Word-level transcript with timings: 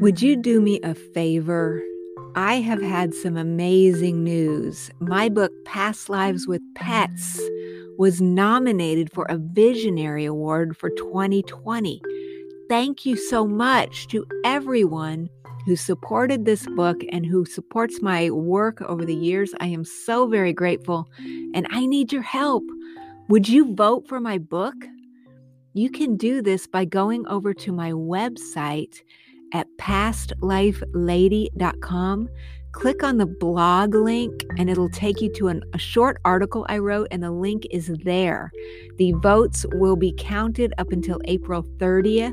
Would 0.00 0.22
you 0.22 0.34
do 0.34 0.62
me 0.62 0.80
a 0.82 0.94
favor? 0.94 1.82
I 2.34 2.54
have 2.54 2.80
had 2.80 3.12
some 3.12 3.36
amazing 3.36 4.24
news. 4.24 4.90
My 4.98 5.28
book, 5.28 5.52
Past 5.66 6.08
Lives 6.08 6.46
with 6.46 6.62
Pets, 6.74 7.38
was 7.98 8.18
nominated 8.18 9.12
for 9.12 9.26
a 9.26 9.36
Visionary 9.36 10.24
Award 10.24 10.74
for 10.74 10.88
2020. 10.88 12.00
Thank 12.66 13.04
you 13.04 13.14
so 13.14 13.46
much 13.46 14.08
to 14.08 14.24
everyone 14.42 15.28
who 15.66 15.76
supported 15.76 16.46
this 16.46 16.66
book 16.68 16.96
and 17.12 17.26
who 17.26 17.44
supports 17.44 18.00
my 18.00 18.30
work 18.30 18.80
over 18.80 19.04
the 19.04 19.14
years. 19.14 19.52
I 19.60 19.66
am 19.66 19.84
so 19.84 20.26
very 20.26 20.54
grateful 20.54 21.10
and 21.52 21.66
I 21.68 21.84
need 21.84 22.10
your 22.10 22.22
help. 22.22 22.64
Would 23.28 23.50
you 23.50 23.74
vote 23.74 24.08
for 24.08 24.18
my 24.18 24.38
book? 24.38 24.76
You 25.74 25.90
can 25.90 26.16
do 26.16 26.40
this 26.40 26.66
by 26.66 26.86
going 26.86 27.26
over 27.26 27.52
to 27.52 27.70
my 27.70 27.92
website 27.92 29.02
at 29.52 29.66
pastlifelady.com. 29.78 32.28
Click 32.72 33.02
on 33.02 33.16
the 33.16 33.26
blog 33.26 33.96
link 33.96 34.44
and 34.56 34.70
it'll 34.70 34.90
take 34.90 35.20
you 35.20 35.28
to 35.32 35.48
an, 35.48 35.60
a 35.74 35.78
short 35.78 36.20
article 36.24 36.64
I 36.68 36.78
wrote, 36.78 37.08
and 37.10 37.20
the 37.22 37.32
link 37.32 37.66
is 37.70 37.88
there. 38.04 38.52
The 38.96 39.12
votes 39.12 39.66
will 39.72 39.96
be 39.96 40.14
counted 40.16 40.72
up 40.78 40.92
until 40.92 41.20
April 41.24 41.64
30th. 41.78 42.32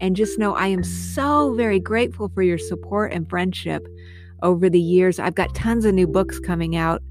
And 0.00 0.16
just 0.16 0.38
know 0.38 0.54
I 0.54 0.68
am 0.68 0.82
so 0.82 1.54
very 1.54 1.80
grateful 1.80 2.30
for 2.34 2.42
your 2.42 2.58
support 2.58 3.12
and 3.12 3.28
friendship 3.28 3.86
over 4.42 4.68
the 4.68 4.80
years. 4.80 5.18
I've 5.18 5.34
got 5.34 5.54
tons 5.54 5.84
of 5.84 5.94
new 5.94 6.06
books 6.06 6.38
coming 6.38 6.76
out 6.76 7.02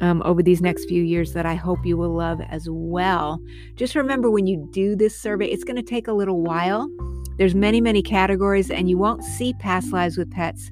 um, 0.00 0.22
over 0.24 0.42
these 0.42 0.60
next 0.60 0.86
few 0.86 1.02
years 1.02 1.32
that 1.32 1.46
I 1.46 1.54
hope 1.54 1.84
you 1.84 1.96
will 1.96 2.14
love 2.14 2.40
as 2.48 2.68
well. 2.70 3.40
Just 3.74 3.94
remember 3.94 4.30
when 4.30 4.46
you 4.46 4.68
do 4.72 4.96
this 4.96 5.18
survey, 5.18 5.46
it's 5.46 5.64
going 5.64 5.76
to 5.76 5.82
take 5.82 6.08
a 6.08 6.12
little 6.12 6.42
while. 6.42 6.88
There's 7.36 7.54
many, 7.54 7.80
many 7.80 8.02
categories, 8.02 8.70
and 8.70 8.88
you 8.88 8.98
won't 8.98 9.22
see 9.22 9.52
past 9.54 9.92
lives 9.92 10.16
with 10.16 10.30
pets 10.30 10.70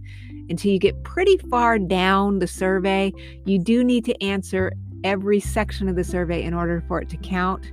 until 0.48 0.72
you 0.72 0.78
get 0.78 1.02
pretty 1.04 1.36
far 1.36 1.78
down 1.78 2.38
the 2.38 2.46
survey. 2.46 3.12
You 3.44 3.58
do 3.58 3.84
need 3.84 4.04
to 4.06 4.22
answer 4.22 4.72
every 5.04 5.40
section 5.40 5.88
of 5.88 5.96
the 5.96 6.04
survey 6.04 6.42
in 6.42 6.54
order 6.54 6.82
for 6.88 7.00
it 7.00 7.08
to 7.10 7.16
count. 7.18 7.70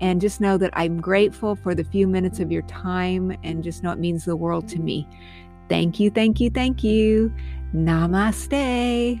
And 0.00 0.20
just 0.20 0.40
know 0.40 0.56
that 0.56 0.70
I'm 0.72 1.00
grateful 1.00 1.56
for 1.56 1.74
the 1.74 1.84
few 1.84 2.06
minutes 2.06 2.40
of 2.40 2.50
your 2.50 2.62
time 2.62 3.36
and 3.42 3.62
just 3.62 3.82
know 3.82 3.90
it 3.90 3.98
means 3.98 4.24
the 4.24 4.36
world 4.36 4.66
to 4.68 4.78
me. 4.78 5.06
Thank 5.68 6.00
you, 6.00 6.10
thank 6.10 6.40
you, 6.40 6.50
thank 6.50 6.82
you. 6.82 7.32
Namaste. 7.74 9.20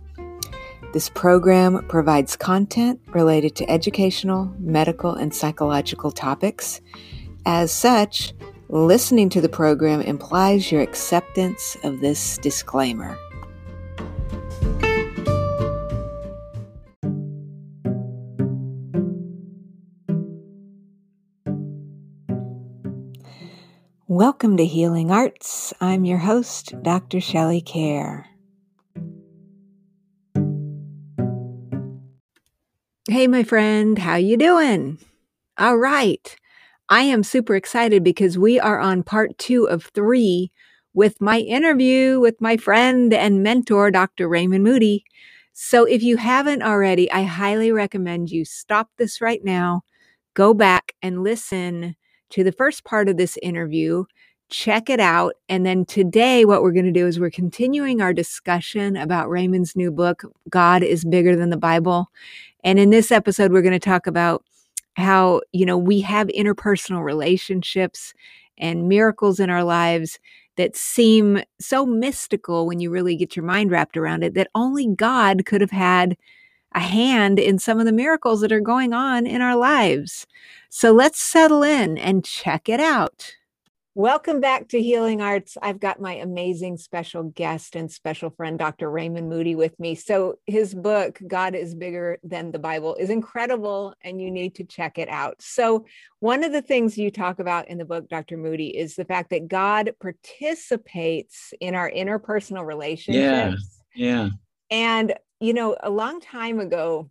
This 0.93 1.07
program 1.07 1.85
provides 1.87 2.35
content 2.35 2.99
related 3.13 3.55
to 3.55 3.69
educational, 3.71 4.53
medical, 4.59 5.15
and 5.15 5.33
psychological 5.33 6.11
topics. 6.11 6.81
As 7.45 7.71
such, 7.71 8.33
listening 8.67 9.29
to 9.29 9.39
the 9.39 9.47
program 9.47 10.01
implies 10.01 10.69
your 10.69 10.81
acceptance 10.81 11.77
of 11.85 12.01
this 12.01 12.37
disclaimer. 12.39 13.17
Welcome 24.09 24.57
to 24.57 24.65
Healing 24.65 25.09
Arts. 25.09 25.73
I'm 25.79 26.03
your 26.03 26.17
host, 26.17 26.75
Dr. 26.83 27.21
Shelley 27.21 27.61
Kaehr. 27.61 28.25
Hey 33.09 33.25
my 33.25 33.41
friend, 33.43 33.97
how 33.97 34.15
you 34.15 34.37
doing? 34.37 34.99
All 35.57 35.77
right. 35.77 36.35
I 36.89 37.01
am 37.01 37.23
super 37.23 37.55
excited 37.55 38.03
because 38.03 38.37
we 38.37 38.59
are 38.59 38.79
on 38.79 39.03
part 39.03 39.37
2 39.39 39.65
of 39.65 39.85
3 39.95 40.51
with 40.93 41.19
my 41.19 41.39
interview 41.39 42.19
with 42.19 42.39
my 42.39 42.57
friend 42.57 43.11
and 43.13 43.41
mentor 43.41 43.89
Dr. 43.89 44.29
Raymond 44.29 44.63
Moody. 44.63 45.03
So 45.53 45.85
if 45.85 46.03
you 46.03 46.17
haven't 46.17 46.61
already, 46.61 47.11
I 47.11 47.23
highly 47.23 47.71
recommend 47.71 48.29
you 48.29 48.45
stop 48.45 48.89
this 48.97 49.19
right 49.19 49.43
now, 49.43 49.81
go 50.35 50.53
back 50.53 50.93
and 51.01 51.23
listen 51.23 51.95
to 52.31 52.43
the 52.43 52.51
first 52.51 52.83
part 52.83 53.09
of 53.09 53.17
this 53.17 53.37
interview 53.41 54.05
check 54.51 54.89
it 54.89 54.99
out. 54.99 55.33
And 55.49 55.65
then 55.65 55.85
today, 55.85 56.45
what 56.45 56.61
we're 56.61 56.73
going 56.73 56.85
to 56.85 56.91
do 56.91 57.07
is 57.07 57.19
we're 57.19 57.31
continuing 57.31 58.01
our 58.01 58.13
discussion 58.13 58.95
about 58.95 59.29
Raymond's 59.29 59.75
new 59.75 59.89
book, 59.89 60.23
God 60.49 60.83
is 60.83 61.03
Bigger 61.03 61.35
Than 61.35 61.49
the 61.49 61.57
Bible. 61.57 62.11
And 62.63 62.77
in 62.77 62.91
this 62.91 63.11
episode, 63.11 63.51
we're 63.51 63.63
going 63.63 63.71
to 63.73 63.79
talk 63.79 64.05
about 64.05 64.43
how, 64.95 65.41
you 65.53 65.65
know, 65.65 65.77
we 65.77 66.01
have 66.01 66.27
interpersonal 66.27 67.03
relationships 67.03 68.13
and 68.57 68.87
miracles 68.87 69.39
in 69.39 69.49
our 69.49 69.63
lives 69.63 70.19
that 70.57 70.75
seem 70.75 71.41
so 71.59 71.85
mystical 71.85 72.67
when 72.67 72.79
you 72.79 72.91
really 72.91 73.15
get 73.15 73.35
your 73.35 73.45
mind 73.45 73.71
wrapped 73.71 73.97
around 73.97 74.23
it 74.23 74.33
that 74.33 74.49
only 74.53 74.85
God 74.85 75.45
could 75.45 75.61
have 75.61 75.71
had 75.71 76.17
a 76.73 76.79
hand 76.79 77.39
in 77.39 77.57
some 77.57 77.79
of 77.79 77.85
the 77.85 77.91
miracles 77.91 78.41
that 78.41 78.51
are 78.51 78.61
going 78.61 78.93
on 78.93 79.25
in 79.25 79.41
our 79.41 79.55
lives. 79.55 80.27
So 80.69 80.91
let's 80.91 81.21
settle 81.21 81.63
in 81.63 81.97
and 81.97 82.23
check 82.23 82.69
it 82.69 82.79
out. 82.79 83.35
Welcome 83.93 84.39
back 84.39 84.69
to 84.69 84.81
Healing 84.81 85.21
Arts. 85.21 85.57
I've 85.61 85.81
got 85.81 85.99
my 85.99 86.13
amazing 86.13 86.77
special 86.77 87.23
guest 87.23 87.75
and 87.75 87.91
special 87.91 88.29
friend, 88.29 88.57
Dr. 88.57 88.89
Raymond 88.89 89.27
Moody, 89.27 89.53
with 89.53 89.77
me. 89.81 89.95
So, 89.95 90.35
his 90.47 90.73
book, 90.73 91.19
God 91.27 91.55
is 91.55 91.75
Bigger 91.75 92.17
Than 92.23 92.53
the 92.53 92.59
Bible, 92.59 92.95
is 92.95 93.09
incredible 93.09 93.93
and 94.01 94.21
you 94.21 94.31
need 94.31 94.55
to 94.55 94.63
check 94.63 94.97
it 94.97 95.09
out. 95.09 95.41
So, 95.41 95.85
one 96.21 96.45
of 96.45 96.53
the 96.53 96.61
things 96.61 96.97
you 96.97 97.11
talk 97.11 97.39
about 97.39 97.67
in 97.67 97.77
the 97.77 97.83
book, 97.83 98.07
Dr. 98.07 98.37
Moody, 98.37 98.67
is 98.67 98.95
the 98.95 99.03
fact 99.03 99.29
that 99.31 99.49
God 99.49 99.91
participates 99.99 101.53
in 101.59 101.75
our 101.75 101.91
interpersonal 101.91 102.65
relationships. 102.65 103.81
Yeah. 103.93 104.23
Yeah. 104.23 104.29
And, 104.69 105.15
you 105.41 105.53
know, 105.53 105.75
a 105.83 105.89
long 105.89 106.21
time 106.21 106.61
ago, 106.61 107.09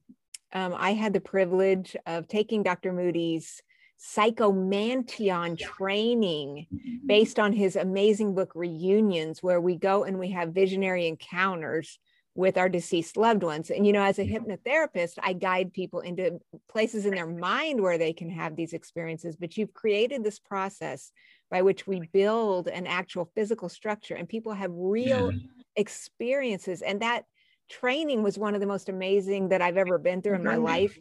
um, 0.55 0.75
I 0.75 0.95
had 0.95 1.13
the 1.13 1.21
privilege 1.21 1.95
of 2.07 2.27
taking 2.27 2.63
Dr. 2.63 2.95
Moody's 2.95 3.63
psychomanteum 4.01 5.59
training 5.59 6.67
mm-hmm. 6.73 7.07
based 7.07 7.39
on 7.39 7.53
his 7.53 7.77
amazing 7.77 8.35
book 8.35 8.53
reunions 8.55 9.43
where 9.43 9.61
we 9.61 9.77
go 9.77 10.05
and 10.05 10.19
we 10.19 10.31
have 10.31 10.55
visionary 10.55 11.07
encounters 11.07 11.99
with 12.35 12.57
our 12.57 12.69
deceased 12.69 13.17
loved 13.19 13.43
ones. 13.43 13.71
And 13.71 13.87
you 13.87 13.93
know 13.93 14.03
as 14.03 14.19
a 14.19 14.25
hypnotherapist 14.25 15.15
i 15.23 15.33
guide 15.33 15.73
people 15.73 16.01
into 16.01 16.41
places 16.71 17.05
in 17.05 17.15
their 17.15 17.27
mind 17.27 17.81
where 17.81 17.99
they 17.99 18.15
can 18.15 18.31
have 18.31 18.57
these 18.57 18.73
experiences. 18.73 19.37
But 19.37 19.57
you've 19.57 19.75
created 19.75 20.25
this 20.25 20.39
process 20.39 21.13
by 21.51 21.61
which 21.63 21.87
we 21.87 22.09
build 22.13 22.69
an 22.69 22.87
actual 22.87 23.31
physical 23.35 23.69
structure 23.69 24.15
and 24.15 24.29
people 24.29 24.55
have 24.55 24.71
real 24.73 25.33
yeah. 25.33 25.39
experiences. 25.77 26.81
And 26.81 27.03
that 27.03 27.25
training 27.69 28.23
was 28.23 28.39
one 28.39 28.55
of 28.55 28.61
the 28.61 28.67
most 28.67 28.89
amazing 28.89 29.51
that 29.51 29.63
i've 29.63 29.77
ever 29.77 29.99
been 29.99 30.23
through 30.23 30.35
in 30.37 30.45
my 30.45 30.57
life. 30.57 30.99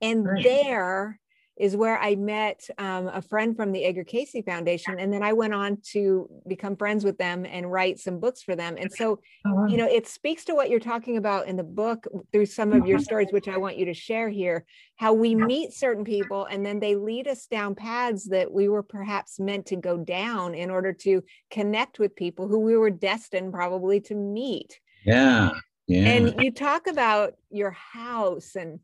And 0.00 0.26
there 0.42 1.20
is 1.58 1.76
where 1.76 1.98
I 1.98 2.14
met 2.14 2.66
um, 2.78 3.08
a 3.08 3.20
friend 3.20 3.54
from 3.54 3.72
the 3.72 3.84
Edgar 3.84 4.04
Cayce 4.04 4.34
Foundation. 4.44 4.98
And 4.98 5.12
then 5.12 5.22
I 5.22 5.32
went 5.32 5.52
on 5.52 5.78
to 5.92 6.28
become 6.48 6.76
friends 6.76 7.04
with 7.04 7.18
them 7.18 7.44
and 7.44 7.70
write 7.70 7.98
some 7.98 8.18
books 8.20 8.42
for 8.42 8.56
them. 8.56 8.76
And 8.78 8.90
so, 8.90 9.20
oh, 9.46 9.66
you 9.66 9.76
know, 9.76 9.86
it 9.86 10.06
speaks 10.06 10.44
to 10.46 10.54
what 10.54 10.70
you're 10.70 10.80
talking 10.80 11.18
about 11.18 11.46
in 11.46 11.56
the 11.56 11.64
book 11.64 12.06
through 12.32 12.46
some 12.46 12.72
of 12.72 12.86
your 12.86 12.98
stories, 12.98 13.28
which 13.32 13.48
I 13.48 13.58
want 13.58 13.76
you 13.76 13.84
to 13.86 13.94
share 13.94 14.30
here 14.30 14.64
how 14.96 15.12
we 15.12 15.34
meet 15.34 15.72
certain 15.72 16.04
people 16.04 16.46
and 16.46 16.64
then 16.64 16.80
they 16.80 16.96
lead 16.96 17.28
us 17.28 17.46
down 17.46 17.74
paths 17.74 18.28
that 18.28 18.50
we 18.50 18.68
were 18.68 18.82
perhaps 18.82 19.38
meant 19.38 19.66
to 19.66 19.76
go 19.76 19.98
down 19.98 20.54
in 20.54 20.70
order 20.70 20.92
to 20.92 21.22
connect 21.50 21.98
with 21.98 22.16
people 22.16 22.48
who 22.48 22.60
we 22.60 22.76
were 22.76 22.90
destined 22.90 23.52
probably 23.52 24.00
to 24.00 24.14
meet. 24.14 24.80
Yeah. 25.04 25.50
Yeah. 25.86 26.08
And 26.08 26.40
you 26.40 26.52
talk 26.52 26.86
about 26.86 27.34
your 27.50 27.72
house 27.72 28.54
and 28.54 28.78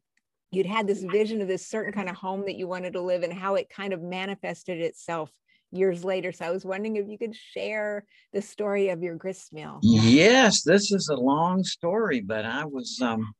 you'd 0.51 0.67
had 0.67 0.87
this 0.87 1.03
vision 1.03 1.41
of 1.41 1.49
this 1.49 1.67
certain 1.67 1.93
kind 1.93 2.09
of 2.09 2.17
home 2.17 2.45
that 2.47 2.57
you 2.57 2.67
wanted 2.67 2.93
to 2.95 3.01
live 3.01 3.23
and 3.23 3.33
how 3.33 3.55
it 3.55 3.69
kind 3.69 3.93
of 3.93 4.03
manifested 4.03 4.81
itself 4.81 5.31
years 5.71 6.05
later. 6.05 6.33
So 6.33 6.47
I 6.47 6.51
was 6.51 6.65
wondering 6.65 6.97
if 6.97 7.09
you 7.09 7.19
could 7.19 7.37
share 7.37 8.05
the 8.33 8.41
story 8.41 8.89
of 8.89 9.03
your 9.03 9.17
grist 9.17 9.53
mill. 9.53 9.81
Yes, 9.83 10.63
this 10.63 10.93
is 10.93 11.09
a 11.09 11.17
long 11.17 11.63
story, 11.65 12.21
but 12.21 12.45
I 12.45 12.65
was 12.65 12.99
um 13.03 13.35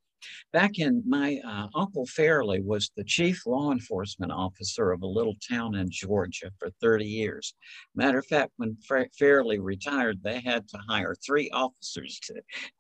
back 0.53 0.79
in 0.79 1.03
my 1.07 1.41
uh, 1.47 1.69
Uncle 1.75 2.07
Fairley 2.07 2.61
was 2.61 2.91
the 2.97 3.05
chief 3.05 3.47
law 3.47 3.73
enforcement 3.73 4.33
officer 4.33 4.93
of 4.93 5.03
a 5.03 5.07
little 5.07 5.37
town 5.51 5.75
in 5.75 5.89
Georgia 5.91 6.51
for 6.59 6.71
30 6.81 7.05
years. 7.05 7.55
Matter 7.95 8.19
of 8.19 8.27
fact, 8.27 8.53
when 8.57 8.77
Fa- 8.87 9.09
Fairley 9.19 9.59
retired, 9.59 10.23
they 10.23 10.41
had 10.41 10.69
to 10.69 10.79
hire 10.89 11.15
three 11.25 11.51
officers 11.51 12.19
to 12.25 12.35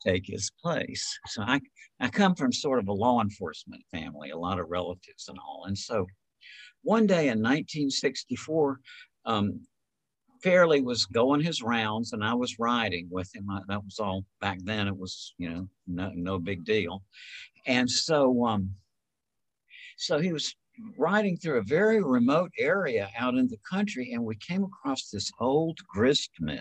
take 0.04 0.26
his 0.26 0.50
place. 0.62 1.18
So 1.26 1.42
I, 1.42 1.60
I 2.00 2.08
come 2.08 2.34
from 2.34 2.52
sort 2.52 2.78
of 2.78 2.88
a 2.88 2.92
law 2.92 3.20
enforcement 3.20 3.82
family, 3.90 4.30
a 4.30 4.38
lot 4.38 4.58
of 4.58 4.70
relatives 4.70 5.28
and 5.28 5.38
all. 5.38 5.64
And 5.66 5.76
so 5.76 6.06
one 6.82 7.06
day 7.06 7.28
in 7.28 7.38
1964, 7.42 8.80
um, 9.26 9.60
Fairley 10.42 10.80
was 10.80 11.06
going 11.06 11.40
his 11.40 11.62
rounds 11.62 12.12
and 12.12 12.24
I 12.24 12.34
was 12.34 12.58
riding 12.58 13.08
with 13.10 13.34
him. 13.34 13.50
I, 13.50 13.60
that 13.68 13.84
was 13.84 13.98
all 13.98 14.24
back 14.40 14.58
then. 14.62 14.88
It 14.88 14.96
was, 14.96 15.34
you 15.38 15.50
know, 15.50 15.68
no, 15.86 16.10
no 16.14 16.38
big 16.38 16.64
deal. 16.64 17.02
And 17.66 17.90
so, 17.90 18.46
um, 18.46 18.74
so 19.96 20.18
he 20.18 20.32
was 20.32 20.54
riding 20.96 21.36
through 21.36 21.58
a 21.58 21.64
very 21.64 22.02
remote 22.02 22.52
area 22.58 23.10
out 23.18 23.34
in 23.34 23.48
the 23.48 23.58
country 23.68 24.12
and 24.12 24.24
we 24.24 24.36
came 24.36 24.64
across 24.64 25.10
this 25.10 25.30
old 25.40 25.78
grist 25.88 26.30
mill. 26.40 26.60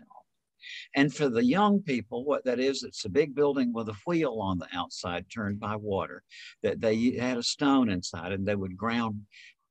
And 0.95 1.13
for 1.13 1.29
the 1.29 1.45
young 1.45 1.81
people, 1.81 2.25
what 2.25 2.43
that 2.45 2.59
is, 2.59 2.83
it's 2.83 3.05
a 3.05 3.09
big 3.09 3.35
building 3.35 3.71
with 3.71 3.89
a 3.89 3.95
wheel 4.05 4.39
on 4.41 4.57
the 4.57 4.67
outside 4.73 5.25
turned 5.29 5.59
by 5.59 5.75
water 5.75 6.23
that 6.63 6.81
they 6.81 7.11
had 7.11 7.37
a 7.37 7.43
stone 7.43 7.89
inside 7.89 8.31
and 8.31 8.45
they 8.45 8.55
would 8.55 8.75
ground 8.75 9.21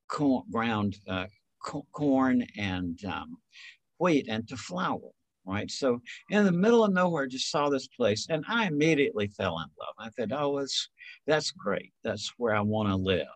corn, 0.08 0.44
ground 0.50 0.96
uh, 1.08 1.26
corn 1.92 2.46
and 2.56 3.04
um, 3.04 3.36
wheat 3.98 4.28
to 4.48 4.56
flour, 4.56 5.10
right? 5.46 5.70
So 5.70 6.00
in 6.30 6.44
the 6.44 6.52
middle 6.52 6.84
of 6.84 6.92
nowhere, 6.92 7.26
just 7.26 7.50
saw 7.50 7.68
this 7.68 7.88
place 7.88 8.26
and 8.28 8.44
I 8.48 8.66
immediately 8.66 9.28
fell 9.28 9.58
in 9.58 9.66
love. 9.78 9.94
I 9.98 10.10
said, 10.10 10.32
oh, 10.32 10.64
that's 11.26 11.50
great. 11.52 11.92
That's 12.04 12.32
where 12.36 12.54
I 12.54 12.60
want 12.60 12.88
to 12.88 12.96
live. 12.96 13.26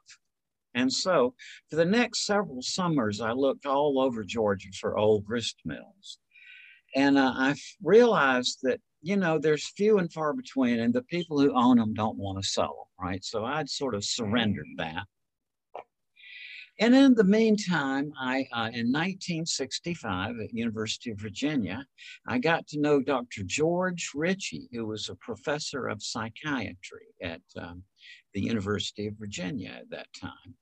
And 0.75 0.93
so 0.93 1.35
for 1.69 1.77
the 1.77 1.85
next 1.85 2.27
several 2.27 2.63
summers, 2.63 3.21
I 3.21 3.33
looked 3.33 3.67
all 3.67 4.01
over 4.01 4.23
Georgia 4.23 4.69
for 4.81 4.97
old 4.99 5.25
grist 5.25 5.57
mills. 5.65 6.19
And 6.95 7.19
uh, 7.19 7.33
I 7.35 7.55
realized 7.83 8.59
that, 8.63 8.81
you 9.03 9.17
know, 9.17 9.39
there's 9.39 9.73
few 9.77 9.99
and 9.99 10.13
far 10.13 10.33
between, 10.33 10.81
and 10.81 10.93
the 10.93 11.03
people 11.03 11.41
who 11.41 11.57
own 11.57 11.79
them 11.79 11.95
don't 11.95 12.19
want 12.19 12.43
to 12.43 12.49
sell 12.49 12.67
them, 12.99 13.07
right? 13.07 13.25
So 13.25 13.45
I'd 13.45 13.69
sort 13.69 13.95
of 13.95 14.05
surrendered 14.05 14.67
that. 14.77 15.05
And 16.81 16.95
in 16.95 17.15
the 17.15 17.25
meantime, 17.25 18.11
I, 18.19 18.49
uh, 18.53 18.71
in 18.73 18.91
1965 18.91 20.41
at 20.41 20.55
University 20.55 21.11
of 21.11 21.19
Virginia, 21.21 21.85
I 22.27 22.39
got 22.39 22.67
to 22.69 22.81
know 22.81 23.03
Dr. 23.03 23.43
George 23.45 24.11
Ritchie, 24.15 24.71
who 24.73 24.87
was 24.87 25.11
a 25.11 25.15
professor 25.17 25.89
of 25.89 26.03
psychiatry 26.03 27.09
at 27.23 27.43
um, 27.59 27.83
the 28.33 28.41
University 28.41 29.07
of 29.07 29.15
Virginia 29.19 29.73
at 29.79 29.91
that 29.91 30.07
time. 30.19 30.55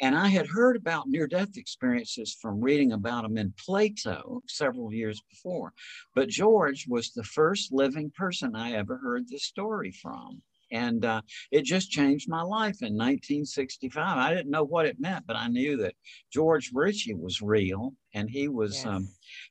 And 0.00 0.16
I 0.16 0.28
had 0.28 0.46
heard 0.46 0.76
about 0.76 1.08
near 1.08 1.26
death 1.26 1.56
experiences 1.56 2.38
from 2.40 2.60
reading 2.60 2.92
about 2.92 3.22
them 3.24 3.36
in 3.36 3.52
Plato 3.58 4.42
several 4.46 4.94
years 4.94 5.20
before. 5.28 5.72
But 6.14 6.28
George 6.28 6.86
was 6.88 7.10
the 7.10 7.24
first 7.24 7.72
living 7.72 8.12
person 8.16 8.54
I 8.54 8.74
ever 8.74 8.98
heard 8.98 9.28
the 9.28 9.38
story 9.38 9.90
from. 9.90 10.42
And 10.72 11.04
uh, 11.04 11.22
it 11.50 11.62
just 11.62 11.90
changed 11.90 12.28
my 12.28 12.42
life 12.42 12.82
in 12.82 12.94
1965. 12.94 14.18
I 14.18 14.34
didn't 14.34 14.50
know 14.50 14.64
what 14.64 14.86
it 14.86 15.00
meant, 15.00 15.26
but 15.26 15.36
I 15.36 15.48
knew 15.48 15.76
that 15.78 15.94
George 16.32 16.70
Ritchie 16.72 17.14
was 17.14 17.42
real. 17.42 17.94
And 18.14 18.28
he 18.28 18.48
was, 18.48 18.84
um, 18.84 18.92
yes. 18.92 18.96
um, 18.96 19.08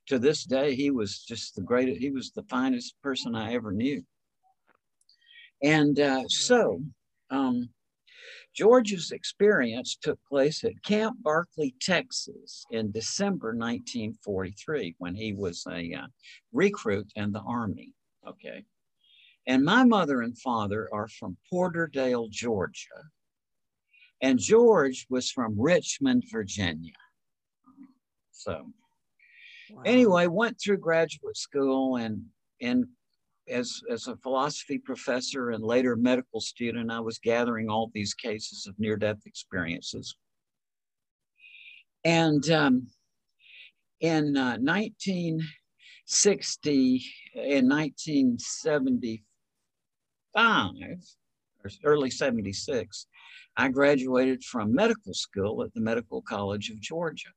to 0.07 0.19
this 0.19 0.43
day, 0.43 0.75
he 0.75 0.91
was 0.91 1.19
just 1.19 1.55
the 1.55 1.61
greatest, 1.61 1.99
he 1.99 2.11
was 2.11 2.31
the 2.31 2.43
finest 2.43 2.95
person 3.01 3.35
I 3.35 3.53
ever 3.53 3.71
knew. 3.71 4.03
And 5.61 5.99
uh, 5.99 6.23
so, 6.27 6.81
um, 7.29 7.69
George's 8.55 9.11
experience 9.11 9.97
took 10.01 10.19
place 10.27 10.63
at 10.63 10.83
Camp 10.83 11.17
Barkeley, 11.23 11.73
Texas 11.79 12.65
in 12.71 12.91
December 12.91 13.49
1943 13.49 14.95
when 14.97 15.15
he 15.15 15.33
was 15.33 15.65
a 15.69 15.93
uh, 15.93 16.07
recruit 16.51 17.11
in 17.15 17.31
the 17.31 17.41
Army. 17.41 17.93
Okay. 18.27 18.65
And 19.49 19.65
my 19.65 19.83
mother 19.83 20.21
and 20.21 20.37
father 20.37 20.87
are 20.93 21.07
from 21.07 21.35
Porterdale, 21.51 22.29
Georgia. 22.29 23.01
And 24.21 24.37
George 24.37 25.07
was 25.09 25.31
from 25.31 25.59
Richmond, 25.59 26.25
Virginia. 26.31 26.93
So, 28.31 28.67
wow. 29.71 29.81
anyway, 29.87 30.27
went 30.27 30.61
through 30.61 30.77
graduate 30.77 31.35
school 31.35 31.95
and, 31.95 32.25
and 32.61 32.85
as, 33.49 33.81
as 33.89 34.05
a 34.05 34.15
philosophy 34.17 34.77
professor 34.77 35.49
and 35.49 35.63
later 35.63 35.95
medical 35.95 36.41
student, 36.41 36.91
I 36.91 36.99
was 36.99 37.17
gathering 37.17 37.71
all 37.71 37.89
these 37.91 38.13
cases 38.13 38.67
of 38.67 38.77
near 38.77 38.97
death 38.97 39.25
experiences. 39.25 40.15
And 42.05 42.47
um, 42.51 42.85
in 43.99 44.37
uh, 44.37 44.59
1960, 44.59 47.03
in 47.33 47.67
1970, 47.67 49.23
or 50.35 51.71
early 51.83 52.09
76, 52.09 53.07
I 53.57 53.69
graduated 53.69 54.43
from 54.43 54.73
medical 54.73 55.13
school 55.13 55.63
at 55.63 55.73
the 55.73 55.81
Medical 55.81 56.21
College 56.21 56.69
of 56.69 56.79
Georgia. 56.79 57.29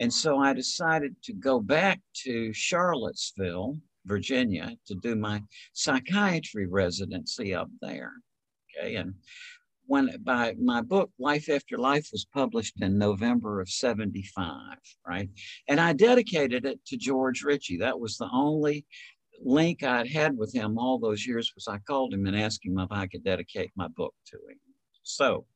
And 0.00 0.12
so 0.12 0.38
I 0.38 0.52
decided 0.52 1.14
to 1.22 1.32
go 1.32 1.60
back 1.60 2.00
to 2.24 2.52
Charlottesville, 2.52 3.78
Virginia, 4.04 4.76
to 4.86 4.94
do 4.96 5.14
my 5.14 5.42
psychiatry 5.72 6.66
residency 6.66 7.54
up 7.54 7.70
there. 7.80 8.12
Okay. 8.76 8.96
And 8.96 9.14
when 9.86 10.10
by 10.22 10.54
my 10.60 10.80
book 10.80 11.10
life 11.18 11.48
after 11.48 11.76
life 11.76 12.08
was 12.12 12.26
published 12.32 12.80
in 12.80 12.96
november 12.96 13.60
of 13.60 13.68
75 13.68 14.78
right 15.06 15.28
and 15.68 15.80
i 15.80 15.92
dedicated 15.92 16.64
it 16.64 16.80
to 16.86 16.96
george 16.96 17.42
ritchie 17.42 17.78
that 17.78 17.98
was 17.98 18.16
the 18.16 18.28
only 18.32 18.86
link 19.44 19.82
I'd 19.82 20.10
had 20.10 20.36
with 20.36 20.54
him 20.54 20.78
all 20.78 20.98
those 20.98 21.26
years 21.26 21.52
was 21.54 21.68
I 21.68 21.78
called 21.78 22.12
him 22.12 22.26
and 22.26 22.36
asked 22.36 22.64
him 22.64 22.78
if 22.78 22.90
I 22.90 23.06
could 23.06 23.24
dedicate 23.24 23.70
my 23.76 23.88
book 23.88 24.14
to 24.28 24.36
him. 24.36 24.58
So, 25.02 25.46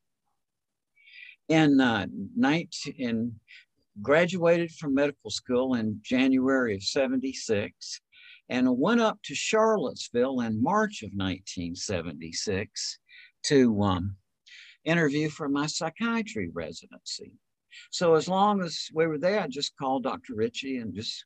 in 1.48 1.80
uh, 1.80 2.06
19, 2.36 3.40
graduated 4.02 4.70
from 4.72 4.94
medical 4.94 5.30
school 5.30 5.74
in 5.74 5.98
January 6.02 6.74
of 6.74 6.82
76 6.82 8.00
and 8.50 8.78
went 8.78 9.00
up 9.00 9.18
to 9.24 9.34
Charlottesville 9.34 10.40
in 10.40 10.62
March 10.62 11.02
of 11.02 11.10
1976 11.14 12.98
to 13.44 13.82
um, 13.82 14.16
interview 14.84 15.28
for 15.28 15.48
my 15.48 15.66
psychiatry 15.66 16.50
residency. 16.52 17.32
So 17.90 18.14
as 18.14 18.28
long 18.28 18.62
as 18.62 18.88
we 18.92 19.06
were 19.06 19.18
there, 19.18 19.40
I 19.40 19.48
just 19.48 19.76
called 19.78 20.04
Dr. 20.04 20.34
Ritchie 20.34 20.78
and 20.78 20.94
just 20.94 21.24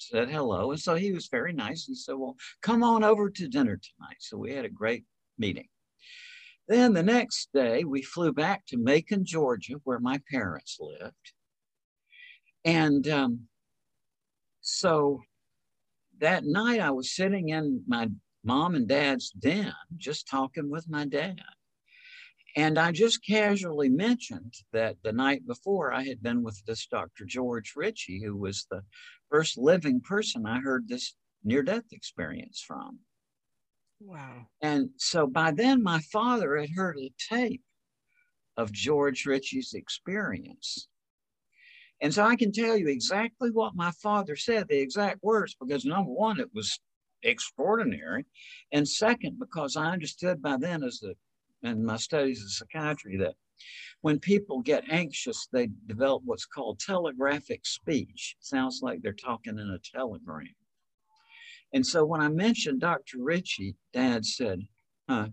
said 0.00 0.30
hello. 0.30 0.70
And 0.70 0.80
so 0.80 0.94
he 0.94 1.12
was 1.12 1.28
very 1.28 1.52
nice. 1.52 1.84
He 1.84 1.94
said, 1.94 2.14
Well, 2.16 2.36
come 2.62 2.82
on 2.82 3.04
over 3.04 3.30
to 3.30 3.48
dinner 3.48 3.78
tonight. 3.78 4.16
So 4.20 4.36
we 4.36 4.52
had 4.52 4.64
a 4.64 4.70
great 4.70 5.04
meeting. 5.38 5.68
Then 6.68 6.92
the 6.92 7.02
next 7.02 7.48
day, 7.52 7.84
we 7.84 8.02
flew 8.02 8.32
back 8.32 8.64
to 8.66 8.78
Macon, 8.78 9.24
Georgia, 9.24 9.80
where 9.84 9.98
my 9.98 10.20
parents 10.30 10.78
lived. 10.80 11.32
And 12.64 13.08
um, 13.08 13.40
so 14.60 15.20
that 16.20 16.44
night, 16.44 16.80
I 16.80 16.90
was 16.90 17.14
sitting 17.14 17.48
in 17.48 17.82
my 17.88 18.08
mom 18.44 18.74
and 18.74 18.86
dad's 18.86 19.30
den, 19.30 19.72
just 19.96 20.28
talking 20.28 20.70
with 20.70 20.88
my 20.88 21.06
dad. 21.06 21.40
And 22.56 22.78
I 22.78 22.90
just 22.92 23.24
casually 23.24 23.88
mentioned 23.88 24.54
that 24.72 24.96
the 25.02 25.12
night 25.12 25.46
before 25.46 25.92
I 25.92 26.04
had 26.04 26.22
been 26.22 26.42
with 26.42 26.60
this 26.66 26.86
Dr. 26.86 27.24
George 27.24 27.74
Ritchie, 27.76 28.22
who 28.24 28.36
was 28.36 28.66
the 28.70 28.82
first 29.30 29.56
living 29.56 30.00
person 30.00 30.46
I 30.46 30.60
heard 30.60 30.88
this 30.88 31.14
near 31.44 31.62
death 31.62 31.92
experience 31.92 32.62
from. 32.66 32.98
Wow. 34.00 34.46
And 34.62 34.90
so 34.96 35.26
by 35.26 35.52
then, 35.52 35.82
my 35.82 36.00
father 36.12 36.56
had 36.56 36.70
heard 36.70 36.98
a 36.98 37.12
tape 37.28 37.62
of 38.56 38.72
George 38.72 39.26
Ritchie's 39.26 39.74
experience. 39.74 40.88
And 42.00 42.12
so 42.12 42.24
I 42.24 42.34
can 42.34 42.50
tell 42.50 42.76
you 42.76 42.88
exactly 42.88 43.50
what 43.50 43.76
my 43.76 43.90
father 44.02 44.34
said, 44.34 44.68
the 44.68 44.80
exact 44.80 45.22
words, 45.22 45.54
because 45.60 45.84
number 45.84 46.10
one, 46.10 46.40
it 46.40 46.48
was 46.54 46.80
extraordinary. 47.22 48.24
And 48.72 48.88
second, 48.88 49.38
because 49.38 49.76
I 49.76 49.90
understood 49.90 50.40
by 50.40 50.56
then 50.56 50.82
as 50.82 51.02
a 51.02 51.14
in 51.62 51.84
my 51.84 51.96
studies 51.96 52.42
of 52.42 52.50
psychiatry 52.50 53.16
that 53.18 53.34
when 54.00 54.18
people 54.18 54.60
get 54.60 54.84
anxious, 54.90 55.48
they 55.52 55.68
develop 55.86 56.22
what's 56.24 56.46
called 56.46 56.80
telegraphic 56.80 57.66
speech. 57.66 58.36
Sounds 58.40 58.80
like 58.82 59.02
they're 59.02 59.12
talking 59.12 59.58
in 59.58 59.70
a 59.70 59.96
telegram. 59.96 60.54
And 61.72 61.86
so 61.86 62.04
when 62.04 62.20
I 62.20 62.28
mentioned 62.28 62.80
Dr. 62.80 63.18
Ritchie, 63.18 63.76
Dad 63.92 64.24
said, 64.24 64.60
huh, 65.08 65.28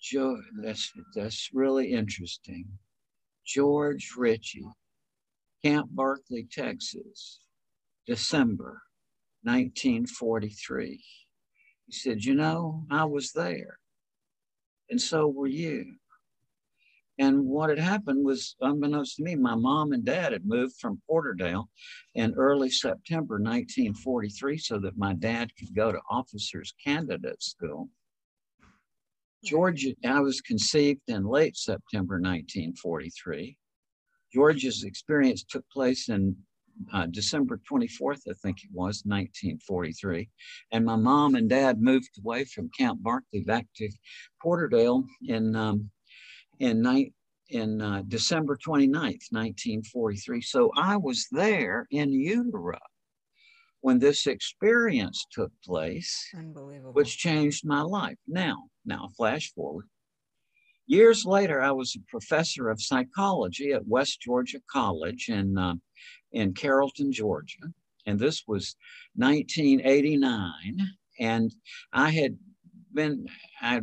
Joe, 0.00 0.40
that's, 0.62 0.92
that's 1.14 1.50
really 1.52 1.92
interesting. 1.92 2.66
George 3.46 4.12
Ritchie, 4.16 4.66
Camp 5.62 5.90
Barkeley, 5.94 6.48
Texas, 6.50 7.40
December 8.06 8.82
1943. 9.42 11.02
He 11.86 11.92
said, 11.92 12.24
You 12.24 12.34
know, 12.34 12.84
I 12.90 13.04
was 13.04 13.32
there. 13.32 13.78
And 14.90 15.00
so 15.00 15.28
were 15.28 15.46
you. 15.46 15.94
And 17.18 17.44
what 17.44 17.68
had 17.68 17.78
happened 17.78 18.24
was, 18.24 18.56
unbeknownst 18.60 19.16
to 19.16 19.22
me, 19.22 19.36
my 19.36 19.54
mom 19.54 19.92
and 19.92 20.04
dad 20.04 20.32
had 20.32 20.46
moved 20.46 20.76
from 20.80 21.02
Porterdale 21.08 21.66
in 22.14 22.34
early 22.34 22.70
September 22.70 23.34
1943 23.34 24.56
so 24.56 24.78
that 24.78 24.96
my 24.96 25.12
dad 25.12 25.50
could 25.58 25.74
go 25.74 25.92
to 25.92 26.00
officers 26.10 26.72
candidate 26.82 27.42
school. 27.42 27.90
Georgia, 29.44 29.94
I 30.04 30.20
was 30.20 30.40
conceived 30.40 31.02
in 31.08 31.24
late 31.24 31.56
September 31.56 32.14
1943. 32.14 33.56
George's 34.32 34.84
experience 34.84 35.44
took 35.44 35.68
place 35.70 36.08
in 36.08 36.36
uh, 36.92 37.06
December 37.06 37.60
24th, 37.70 38.20
I 38.28 38.34
think 38.42 38.58
it 38.62 38.70
was, 38.72 39.02
1943. 39.04 40.28
And 40.72 40.84
my 40.84 40.96
mom 40.96 41.34
and 41.34 41.48
dad 41.48 41.80
moved 41.80 42.10
away 42.18 42.44
from 42.44 42.70
Camp 42.76 43.00
Barkeley 43.02 43.44
back 43.44 43.66
to 43.76 43.88
Porterdale 44.44 45.04
in 45.26 45.56
um, 45.56 45.90
in, 46.58 46.82
ni- 46.82 47.12
in 47.48 47.80
uh, 47.80 48.02
December 48.06 48.56
29th, 48.56 49.26
1943. 49.30 50.40
So 50.42 50.70
I 50.76 50.96
was 50.96 51.26
there 51.32 51.86
in 51.90 52.12
utero 52.12 52.78
when 53.80 53.98
this 53.98 54.26
experience 54.26 55.26
took 55.32 55.50
place, 55.64 56.28
Unbelievable. 56.36 56.92
which 56.92 57.16
changed 57.16 57.66
my 57.66 57.80
life. 57.80 58.18
Now, 58.28 58.64
now 58.84 59.08
flash 59.16 59.52
forward. 59.52 59.86
Years 60.86 61.24
later, 61.24 61.62
I 61.62 61.70
was 61.70 61.94
a 61.96 62.10
professor 62.10 62.68
of 62.68 62.82
psychology 62.82 63.72
at 63.72 63.86
West 63.86 64.20
Georgia 64.20 64.58
College 64.70 65.28
in, 65.28 65.56
uh, 65.56 65.74
in 66.32 66.54
Carrollton, 66.54 67.12
Georgia. 67.12 67.72
And 68.06 68.18
this 68.18 68.44
was 68.46 68.76
1989. 69.16 70.52
And 71.18 71.54
I 71.92 72.10
had 72.10 72.38
been, 72.92 73.26
I 73.60 73.82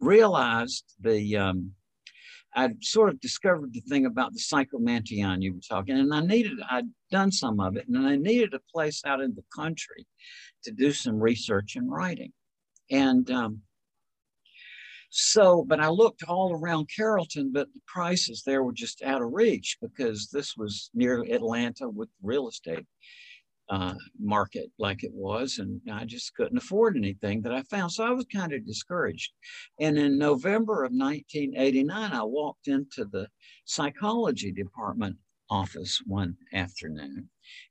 realized 0.00 0.84
the, 1.00 1.36
um, 1.36 1.72
I'd 2.54 2.82
sort 2.82 3.10
of 3.10 3.20
discovered 3.20 3.72
the 3.72 3.80
thing 3.80 4.06
about 4.06 4.32
the 4.32 4.40
psychomanteum 4.40 5.42
you 5.42 5.54
were 5.54 5.60
talking, 5.60 5.96
and 5.96 6.12
I 6.14 6.20
needed, 6.20 6.58
I'd 6.70 6.88
done 7.10 7.30
some 7.30 7.60
of 7.60 7.76
it, 7.76 7.86
and 7.88 8.06
I 8.06 8.16
needed 8.16 8.54
a 8.54 8.60
place 8.72 9.02
out 9.04 9.20
in 9.20 9.34
the 9.34 9.44
country 9.54 10.06
to 10.64 10.72
do 10.72 10.92
some 10.92 11.20
research 11.20 11.76
and 11.76 11.90
writing. 11.90 12.32
And 12.90 13.30
um, 13.30 13.60
so, 15.10 15.64
but 15.66 15.80
I 15.80 15.88
looked 15.88 16.22
all 16.24 16.52
around 16.52 16.90
Carrollton, 16.94 17.50
but 17.52 17.72
the 17.72 17.80
prices 17.86 18.42
there 18.44 18.62
were 18.62 18.72
just 18.72 19.02
out 19.02 19.22
of 19.22 19.32
reach 19.32 19.78
because 19.80 20.28
this 20.30 20.56
was 20.56 20.90
near 20.94 21.22
Atlanta 21.22 21.88
with 21.88 22.10
real 22.22 22.48
estate 22.48 22.86
uh, 23.70 23.94
market 24.18 24.70
like 24.78 25.04
it 25.04 25.12
was, 25.12 25.58
and 25.58 25.80
I 25.90 26.04
just 26.04 26.34
couldn't 26.34 26.58
afford 26.58 26.96
anything 26.96 27.42
that 27.42 27.52
I 27.52 27.62
found. 27.62 27.92
So 27.92 28.04
I 28.04 28.10
was 28.10 28.26
kind 28.32 28.52
of 28.52 28.66
discouraged. 28.66 29.32
And 29.80 29.98
in 29.98 30.18
November 30.18 30.84
of 30.84 30.92
1989, 30.92 32.12
I 32.12 32.22
walked 32.22 32.68
into 32.68 33.04
the 33.04 33.28
psychology 33.64 34.52
department 34.52 35.16
office 35.50 36.02
one 36.06 36.36
afternoon, 36.52 37.28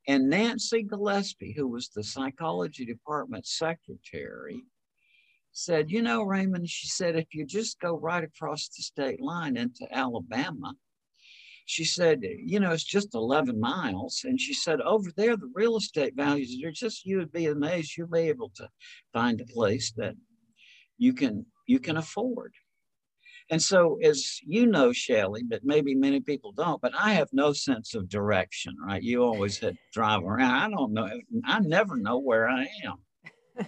and 0.07 0.29
Nancy 0.29 0.83
Gillespie, 0.83 1.53
who 1.55 1.67
was 1.67 1.89
the 1.89 2.03
psychology 2.03 2.85
department 2.85 3.45
secretary, 3.45 4.63
said, 5.57 5.89
You 5.89 6.01
know, 6.01 6.23
Raymond, 6.23 6.69
she 6.69 6.87
said, 6.87 7.15
if 7.15 7.33
you 7.33 7.45
just 7.45 7.79
go 7.79 7.97
right 7.97 8.23
across 8.23 8.67
the 8.69 8.83
state 8.83 9.21
line 9.21 9.57
into 9.57 9.87
Alabama, 9.91 10.73
she 11.65 11.83
said, 11.83 12.21
you 12.21 12.61
know, 12.61 12.71
it's 12.71 12.83
just 12.83 13.13
11 13.13 13.59
miles. 13.59 14.21
And 14.23 14.39
she 14.39 14.53
said, 14.53 14.79
over 14.81 15.09
there, 15.17 15.35
the 15.35 15.51
real 15.53 15.75
estate 15.75 16.13
values 16.15 16.55
are 16.63 16.71
just, 16.71 17.05
you 17.05 17.17
would 17.17 17.31
be 17.31 17.47
amazed. 17.47 17.97
You'll 17.97 18.07
be 18.07 18.29
able 18.29 18.51
to 18.55 18.69
find 19.11 19.41
a 19.41 19.53
place 19.53 19.91
that 19.97 20.15
you 20.97 21.13
can, 21.13 21.45
you 21.65 21.79
can 21.79 21.97
afford. 21.97 22.53
And 23.49 23.61
so, 23.61 23.97
as 24.03 24.39
you 24.45 24.67
know, 24.67 24.93
Shelley, 24.93 25.43
but 25.43 25.61
maybe 25.63 25.95
many 25.95 26.19
people 26.19 26.51
don't, 26.51 26.81
but 26.81 26.93
I 26.97 27.13
have 27.13 27.29
no 27.33 27.51
sense 27.51 27.95
of 27.95 28.09
direction, 28.09 28.75
right? 28.85 29.01
You 29.01 29.23
always 29.23 29.57
had 29.57 29.75
drive 29.93 30.23
around. 30.23 30.53
I 30.53 30.69
don't 30.69 30.93
know. 30.93 31.09
I 31.45 31.59
never 31.59 31.97
know 31.97 32.19
where 32.19 32.47
I 32.47 32.67
am. 32.85 32.97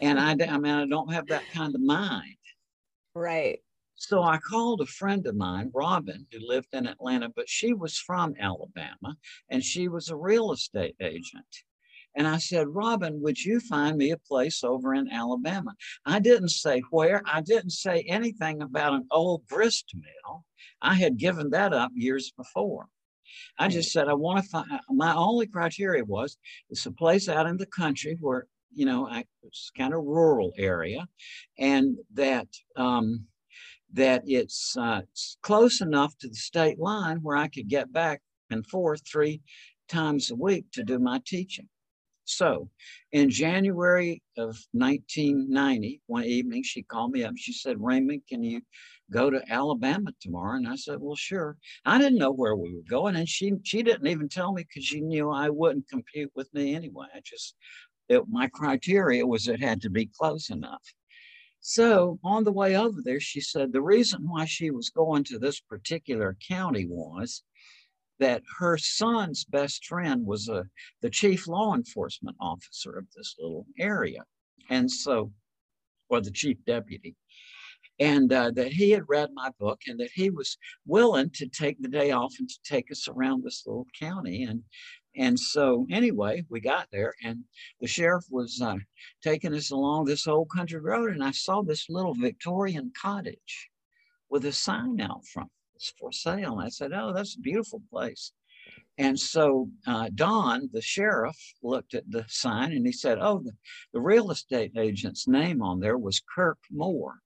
And 0.01 0.19
I, 0.19 0.31
I 0.31 0.57
mean, 0.57 0.73
I 0.73 0.85
don't 0.85 1.13
have 1.13 1.27
that 1.27 1.43
kind 1.53 1.73
of 1.73 1.81
mind. 1.81 2.35
Right. 3.15 3.59
So 3.95 4.23
I 4.23 4.37
called 4.37 4.79
a 4.79 4.85
friend 4.85 5.27
of 5.27 5.35
mine, 5.35 5.71
Robin, 5.73 6.25
who 6.31 6.39
lived 6.41 6.69
in 6.73 6.87
Atlanta, 6.87 7.29
but 7.35 7.49
she 7.49 7.73
was 7.73 7.97
from 7.97 8.33
Alabama 8.39 9.17
and 9.49 9.61
she 9.61 9.89
was 9.89 10.09
a 10.09 10.15
real 10.15 10.53
estate 10.53 10.95
agent. 11.01 11.63
And 12.15 12.27
I 12.27 12.37
said, 12.37 12.67
Robin, 12.69 13.21
would 13.21 13.37
you 13.37 13.59
find 13.59 13.97
me 13.97 14.11
a 14.11 14.17
place 14.17 14.63
over 14.63 14.93
in 14.93 15.11
Alabama? 15.11 15.75
I 16.05 16.19
didn't 16.19 16.49
say 16.49 16.81
where, 16.91 17.21
I 17.25 17.41
didn't 17.41 17.71
say 17.71 18.01
anything 18.07 18.61
about 18.61 18.93
an 18.93 19.05
old 19.11 19.45
grist 19.47 19.91
mill. 19.93 20.45
I 20.81 20.95
had 20.95 21.17
given 21.17 21.49
that 21.51 21.73
up 21.73 21.91
years 21.93 22.31
before. 22.35 22.87
I 23.57 23.67
just 23.67 23.91
said, 23.91 24.07
I 24.07 24.13
want 24.13 24.43
to 24.43 24.49
find, 24.49 24.67
my 24.89 25.13
only 25.13 25.45
criteria 25.45 26.03
was 26.03 26.37
it's 26.69 26.85
a 26.85 26.91
place 26.91 27.29
out 27.29 27.47
in 27.47 27.57
the 27.57 27.65
country 27.65 28.17
where, 28.19 28.47
you 28.73 28.85
know, 28.85 29.07
I, 29.07 29.25
it's 29.43 29.71
kind 29.77 29.93
of 29.93 30.03
rural 30.03 30.53
area 30.57 31.07
and 31.57 31.97
that, 32.13 32.47
um, 32.75 33.25
that 33.93 34.23
it's, 34.25 34.75
uh, 34.77 35.01
close 35.41 35.81
enough 35.81 36.17
to 36.19 36.27
the 36.27 36.35
state 36.35 36.79
line 36.79 37.19
where 37.21 37.37
I 37.37 37.47
could 37.47 37.67
get 37.67 37.91
back 37.91 38.21
and 38.51 38.65
forth 38.65 39.01
three 39.07 39.41
times 39.87 40.31
a 40.31 40.35
week 40.35 40.65
to 40.73 40.83
do 40.83 40.99
my 40.99 41.19
teaching. 41.25 41.67
So 42.29 42.69
in 43.11 43.31
January 43.31 44.21
of 44.37 44.55
1990, 44.73 46.01
one 46.05 46.25
evening, 46.25 46.61
she 46.61 46.83
called 46.83 47.11
me 47.11 47.23
up. 47.23 47.33
She 47.35 47.51
said, 47.53 47.77
Raymond, 47.79 48.21
can 48.29 48.43
you 48.43 48.61
go 49.11 49.31
to 49.31 49.41
Alabama 49.51 50.11
tomorrow? 50.21 50.57
And 50.57 50.67
I 50.67 50.75
said, 50.75 50.97
well, 50.99 51.15
sure. 51.15 51.57
I 51.85 51.97
didn't 51.97 52.19
know 52.19 52.31
where 52.31 52.55
we 52.55 52.75
were 52.75 52.83
going. 52.87 53.15
And 53.15 53.27
she, 53.27 53.53
she 53.63 53.81
didn't 53.81 54.05
even 54.05 54.29
tell 54.29 54.53
me 54.53 54.63
because 54.63 54.85
she 54.85 55.01
knew 55.01 55.31
I 55.31 55.49
wouldn't 55.49 55.89
compute 55.89 56.31
with 56.35 56.53
me 56.53 56.75
anyway. 56.75 57.07
I 57.15 57.21
just, 57.25 57.55
it, 58.09 58.23
my 58.27 58.47
criteria 58.47 59.25
was 59.25 59.47
it 59.47 59.61
had 59.61 59.81
to 59.81 59.89
be 59.89 60.09
close 60.19 60.49
enough. 60.49 60.83
So 61.61 62.19
on 62.23 62.43
the 62.43 62.51
way 62.51 62.75
over 62.75 63.01
there, 63.03 63.19
she 63.19 63.41
said 63.41 63.71
the 63.71 63.81
reason 63.81 64.27
why 64.27 64.45
she 64.45 64.71
was 64.71 64.89
going 64.89 65.23
to 65.25 65.37
this 65.37 65.59
particular 65.59 66.37
county 66.47 66.87
was 66.89 67.43
that 68.19 68.43
her 68.57 68.77
son's 68.77 69.45
best 69.45 69.85
friend 69.85 70.25
was 70.25 70.49
a, 70.49 70.65
the 71.01 71.09
chief 71.09 71.47
law 71.47 71.75
enforcement 71.75 72.35
officer 72.39 72.97
of 72.97 73.05
this 73.15 73.35
little 73.39 73.65
area. 73.77 74.23
And 74.69 74.89
so, 74.89 75.31
or 76.09 76.21
the 76.21 76.31
chief 76.31 76.57
deputy. 76.65 77.15
And 77.99 78.31
uh, 78.31 78.51
that 78.51 78.71
he 78.71 78.91
had 78.91 79.03
read 79.09 79.29
my 79.33 79.51
book 79.59 79.81
and 79.87 79.99
that 79.99 80.11
he 80.13 80.29
was 80.29 80.57
willing 80.85 81.29
to 81.31 81.47
take 81.47 81.81
the 81.81 81.89
day 81.89 82.11
off 82.11 82.33
and 82.39 82.47
to 82.47 82.59
take 82.63 82.89
us 82.91 83.07
around 83.09 83.43
this 83.43 83.63
little 83.65 83.87
county. 83.97 84.43
And 84.43 84.63
and 85.19 85.37
so, 85.37 85.85
anyway, 85.91 86.45
we 86.49 86.61
got 86.61 86.87
there, 86.93 87.13
and 87.21 87.43
the 87.81 87.87
sheriff 87.87 88.23
was 88.29 88.61
uh, 88.61 88.77
taking 89.21 89.53
us 89.53 89.69
along 89.69 90.05
this 90.05 90.25
old 90.27 90.49
country 90.49 90.79
road, 90.79 91.11
and 91.11 91.21
I 91.21 91.31
saw 91.31 91.61
this 91.61 91.89
little 91.89 92.13
Victorian 92.13 92.93
cottage 92.99 93.69
with 94.29 94.45
a 94.45 94.53
sign 94.53 95.01
out 95.01 95.25
front. 95.25 95.51
It's 95.75 95.93
for 95.99 96.13
sale. 96.13 96.53
And 96.53 96.61
I 96.61 96.69
said, 96.69 96.93
"Oh, 96.93 97.11
that's 97.11 97.35
a 97.35 97.41
beautiful 97.41 97.81
place." 97.91 98.31
And 98.97 99.19
so 99.19 99.69
uh, 99.85 100.09
Don, 100.15 100.69
the 100.71 100.81
sheriff, 100.81 101.37
looked 101.61 101.93
at 101.95 102.09
the 102.09 102.23
sign 102.29 102.71
and 102.71 102.85
he 102.85 102.93
said, 102.93 103.17
"Oh, 103.19 103.39
the, 103.39 103.51
the 103.91 103.99
real 103.99 104.31
estate 104.31 104.71
agent's 104.77 105.27
name 105.27 105.61
on 105.61 105.81
there 105.81 105.97
was 105.97 106.21
Kirk 106.33 106.59
Moore." 106.71 107.19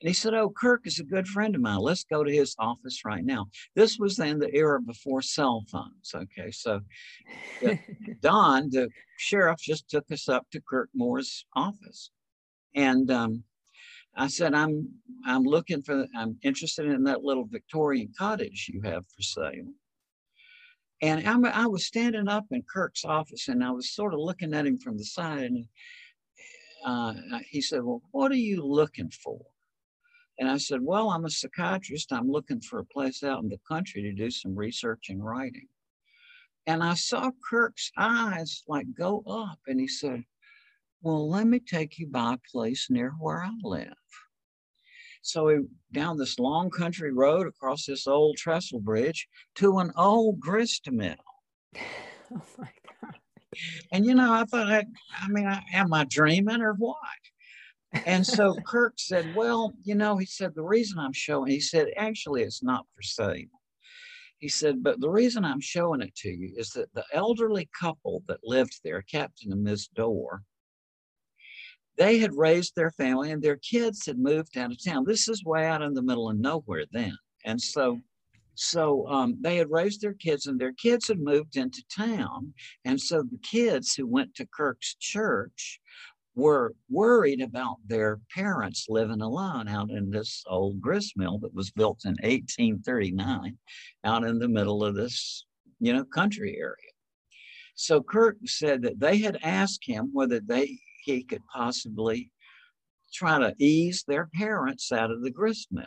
And 0.00 0.08
he 0.08 0.14
said, 0.14 0.34
Oh, 0.34 0.50
Kirk 0.50 0.86
is 0.86 0.98
a 0.98 1.04
good 1.04 1.28
friend 1.28 1.54
of 1.54 1.60
mine. 1.60 1.80
Let's 1.80 2.04
go 2.04 2.24
to 2.24 2.32
his 2.32 2.54
office 2.58 3.04
right 3.04 3.24
now. 3.24 3.46
This 3.74 3.98
was 3.98 4.16
then 4.16 4.38
the 4.38 4.54
era 4.54 4.80
before 4.80 5.20
cell 5.20 5.64
phones. 5.70 6.14
Okay. 6.14 6.50
So 6.50 6.80
Don, 8.20 8.70
the 8.70 8.88
sheriff, 9.18 9.60
just 9.60 9.88
took 9.90 10.10
us 10.10 10.28
up 10.28 10.46
to 10.52 10.60
Kirk 10.60 10.88
Moore's 10.94 11.44
office. 11.54 12.10
And 12.74 13.10
um, 13.10 13.44
I 14.16 14.28
said, 14.28 14.54
I'm 14.54 14.88
I'm 15.26 15.42
looking 15.42 15.82
for 15.82 16.06
I'm 16.16 16.38
interested 16.42 16.86
in 16.86 17.04
that 17.04 17.22
little 17.22 17.44
Victorian 17.44 18.12
cottage 18.16 18.70
you 18.72 18.80
have 18.82 19.04
for 19.14 19.22
sale. 19.22 19.68
And 21.02 21.26
I'm, 21.26 21.44
I 21.46 21.66
was 21.66 21.86
standing 21.86 22.28
up 22.28 22.44
in 22.50 22.62
Kirk's 22.62 23.04
office 23.04 23.48
and 23.48 23.64
I 23.64 23.70
was 23.70 23.94
sort 23.94 24.12
of 24.12 24.20
looking 24.20 24.52
at 24.52 24.66
him 24.66 24.78
from 24.78 24.98
the 24.98 25.04
side. 25.04 25.44
And 25.44 25.66
uh, 26.84 27.14
he 27.48 27.60
said, 27.60 27.82
Well, 27.82 28.02
what 28.12 28.32
are 28.32 28.36
you 28.36 28.62
looking 28.64 29.10
for? 29.10 29.40
And 30.40 30.48
I 30.48 30.56
said, 30.56 30.80
Well, 30.80 31.10
I'm 31.10 31.26
a 31.26 31.30
psychiatrist. 31.30 32.12
I'm 32.12 32.32
looking 32.32 32.62
for 32.62 32.78
a 32.78 32.84
place 32.84 33.22
out 33.22 33.42
in 33.42 33.50
the 33.50 33.60
country 33.68 34.00
to 34.02 34.12
do 34.12 34.30
some 34.30 34.56
research 34.56 35.10
and 35.10 35.22
writing. 35.22 35.68
And 36.66 36.82
I 36.82 36.94
saw 36.94 37.30
Kirk's 37.48 37.92
eyes 37.98 38.62
like 38.66 38.86
go 38.94 39.22
up, 39.28 39.58
and 39.66 39.78
he 39.78 39.86
said, 39.86 40.24
Well, 41.02 41.28
let 41.28 41.46
me 41.46 41.60
take 41.60 41.98
you 41.98 42.06
by 42.06 42.34
a 42.34 42.50
place 42.50 42.88
near 42.88 43.10
where 43.20 43.44
I 43.44 43.50
live. 43.62 43.92
So 45.20 45.44
we 45.44 45.58
down 45.92 46.16
this 46.16 46.38
long 46.38 46.70
country 46.70 47.12
road 47.12 47.46
across 47.46 47.84
this 47.84 48.06
old 48.06 48.38
trestle 48.38 48.80
bridge 48.80 49.28
to 49.56 49.78
an 49.78 49.92
old 49.96 50.40
grist 50.40 50.90
mill. 50.90 51.14
Oh 52.32 52.42
my 52.58 52.68
God. 53.02 53.14
And 53.90 54.06
you 54.06 54.14
know, 54.14 54.32
I 54.32 54.44
thought, 54.44 54.70
I, 54.70 54.84
I 55.20 55.26
mean, 55.30 55.48
I, 55.48 55.64
am 55.72 55.92
I 55.92 56.04
dreaming 56.04 56.62
or 56.62 56.74
what? 56.74 56.96
And 57.92 58.26
so 58.26 58.54
Kirk 58.66 58.94
said, 58.96 59.34
Well, 59.34 59.72
you 59.82 59.94
know, 59.94 60.16
he 60.16 60.26
said, 60.26 60.54
the 60.54 60.62
reason 60.62 60.98
I'm 60.98 61.12
showing, 61.12 61.50
he 61.50 61.60
said, 61.60 61.88
actually, 61.96 62.42
it's 62.42 62.62
not 62.62 62.86
for 62.94 63.02
sale. 63.02 63.46
He 64.38 64.48
said, 64.48 64.82
but 64.82 65.00
the 65.00 65.10
reason 65.10 65.44
I'm 65.44 65.60
showing 65.60 66.00
it 66.00 66.14
to 66.16 66.30
you 66.30 66.54
is 66.56 66.70
that 66.70 66.92
the 66.94 67.04
elderly 67.12 67.68
couple 67.78 68.22
that 68.26 68.38
lived 68.42 68.80
there, 68.82 69.02
Captain 69.02 69.52
and 69.52 69.62
Miss 69.62 69.88
Dorr, 69.88 70.42
they 71.98 72.18
had 72.18 72.34
raised 72.34 72.74
their 72.74 72.90
family 72.92 73.32
and 73.32 73.42
their 73.42 73.58
kids 73.58 74.06
had 74.06 74.18
moved 74.18 74.56
out 74.56 74.70
of 74.70 74.82
town. 74.82 75.04
This 75.04 75.28
is 75.28 75.44
way 75.44 75.66
out 75.66 75.82
in 75.82 75.92
the 75.92 76.02
middle 76.02 76.30
of 76.30 76.38
nowhere 76.38 76.86
then. 76.90 77.18
And 77.44 77.60
so 77.60 78.00
so 78.62 79.06
um, 79.08 79.38
they 79.40 79.56
had 79.56 79.70
raised 79.70 80.02
their 80.02 80.12
kids 80.12 80.46
and 80.46 80.60
their 80.60 80.74
kids 80.74 81.08
had 81.08 81.18
moved 81.18 81.56
into 81.56 81.82
town. 81.94 82.52
And 82.84 83.00
so 83.00 83.22
the 83.22 83.38
kids 83.38 83.94
who 83.94 84.06
went 84.06 84.34
to 84.34 84.46
Kirk's 84.46 84.96
church 84.96 85.80
were 86.34 86.74
worried 86.88 87.40
about 87.40 87.76
their 87.86 88.20
parents 88.34 88.86
living 88.88 89.20
alone 89.20 89.68
out 89.68 89.90
in 89.90 90.10
this 90.10 90.44
old 90.46 90.80
grist 90.80 91.14
mill 91.16 91.38
that 91.38 91.54
was 91.54 91.70
built 91.70 92.02
in 92.04 92.12
1839 92.22 93.58
out 94.04 94.24
in 94.24 94.38
the 94.38 94.48
middle 94.48 94.84
of 94.84 94.94
this, 94.94 95.44
you 95.80 95.92
know, 95.92 96.04
country 96.04 96.56
area. 96.58 96.76
So 97.74 98.02
Kirk 98.02 98.36
said 98.46 98.82
that 98.82 99.00
they 99.00 99.18
had 99.18 99.38
asked 99.42 99.84
him 99.84 100.10
whether 100.12 100.40
they 100.40 100.78
he 101.04 101.24
could 101.24 101.42
possibly 101.52 102.30
try 103.12 103.38
to 103.38 103.54
ease 103.58 104.04
their 104.06 104.28
parents 104.34 104.92
out 104.92 105.10
of 105.10 105.22
the 105.22 105.30
grist 105.30 105.68
mill. 105.70 105.86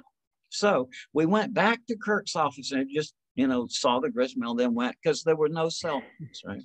So 0.49 0.89
we 1.13 1.25
went 1.25 1.53
back 1.53 1.79
to 1.87 1.95
Kirk's 1.95 2.35
office 2.35 2.71
and 2.71 2.89
just, 2.93 3.13
you 3.35 3.47
know, 3.47 3.67
saw 3.69 3.99
the 3.99 4.09
grist 4.09 4.37
mill, 4.37 4.55
then 4.55 4.73
went 4.73 4.95
because 5.01 5.23
there 5.23 5.35
were 5.35 5.49
no 5.49 5.69
cell 5.69 6.01
phones, 6.01 6.41
right? 6.45 6.61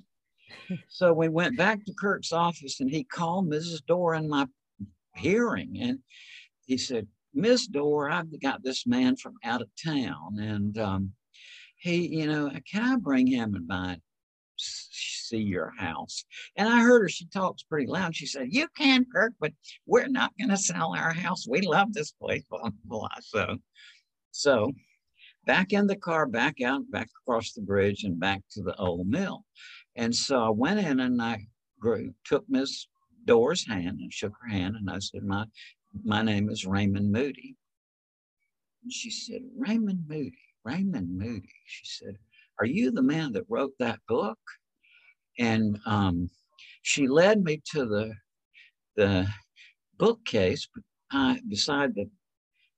So 0.87 1.13
we 1.13 1.29
went 1.29 1.57
back 1.57 1.83
to 1.85 1.93
Kirk's 1.93 2.31
office 2.31 2.79
and 2.79 2.89
he 2.89 3.03
called 3.03 3.49
Mrs. 3.49 3.85
Dorr 3.85 4.15
in 4.15 4.29
my 4.29 4.47
hearing 5.15 5.77
and 5.81 5.99
he 6.65 6.77
said, 6.77 7.07
Miss 7.33 7.67
Dorr, 7.67 8.09
I've 8.09 8.41
got 8.41 8.63
this 8.63 8.87
man 8.87 9.15
from 9.15 9.35
out 9.43 9.61
of 9.61 9.69
town 9.83 10.39
and 10.39 10.77
um, 10.77 11.13
he, 11.77 12.07
you 12.07 12.27
know, 12.27 12.51
can 12.69 12.83
I 12.83 12.95
bring 12.97 13.27
him 13.27 13.55
and 13.55 13.67
my 13.67 13.99
see 14.57 15.37
your 15.37 15.71
house? 15.77 16.25
And 16.55 16.67
I 16.67 16.81
heard 16.81 17.03
her, 17.03 17.09
she 17.09 17.25
talks 17.27 17.63
pretty 17.63 17.87
loud. 17.87 18.15
She 18.15 18.25
said, 18.25 18.47
You 18.49 18.67
can, 18.77 19.05
Kirk, 19.13 19.33
but 19.39 19.53
we're 19.85 20.07
not 20.07 20.33
going 20.37 20.49
to 20.49 20.57
sell 20.57 20.93
our 20.95 21.13
house. 21.13 21.47
We 21.47 21.61
love 21.61 21.93
this 21.93 22.11
place. 22.11 22.43
So, 23.21 23.57
so 24.31 24.71
back 25.45 25.73
in 25.73 25.87
the 25.87 25.95
car, 25.95 26.25
back 26.25 26.61
out, 26.61 26.81
back 26.91 27.09
across 27.23 27.53
the 27.53 27.61
bridge, 27.61 28.03
and 28.03 28.19
back 28.19 28.41
to 28.51 28.61
the 28.61 28.75
old 28.75 29.07
mill. 29.07 29.45
And 29.99 30.15
so 30.15 30.41
I 30.41 30.49
went 30.49 30.79
in 30.79 31.01
and 31.01 31.21
I 31.21 31.45
grew, 31.77 32.13
took 32.23 32.45
Miss 32.47 32.87
Dorr's 33.25 33.67
hand 33.67 33.99
and 33.99 34.13
shook 34.13 34.31
her 34.41 34.47
hand. 34.47 34.77
And 34.77 34.89
I 34.89 34.99
said, 34.99 35.23
My, 35.23 35.43
my 36.05 36.21
name 36.21 36.49
is 36.49 36.65
Raymond 36.65 37.11
Moody. 37.11 37.57
And 38.81 38.93
she 38.93 39.11
said, 39.11 39.41
Raymond 39.57 40.05
Moody, 40.07 40.39
Raymond 40.63 41.17
Moody. 41.17 41.51
She 41.65 41.85
said, 41.85 42.15
Are 42.61 42.65
you 42.65 42.91
the 42.91 43.01
man 43.01 43.33
that 43.33 43.43
wrote 43.49 43.73
that 43.79 43.99
book? 44.07 44.39
And 45.37 45.77
um, 45.85 46.29
she 46.81 47.05
led 47.09 47.43
me 47.43 47.61
to 47.73 47.85
the, 47.85 48.13
the 48.95 49.27
bookcase 49.97 50.65
beside 51.45 51.93
the 51.93 52.09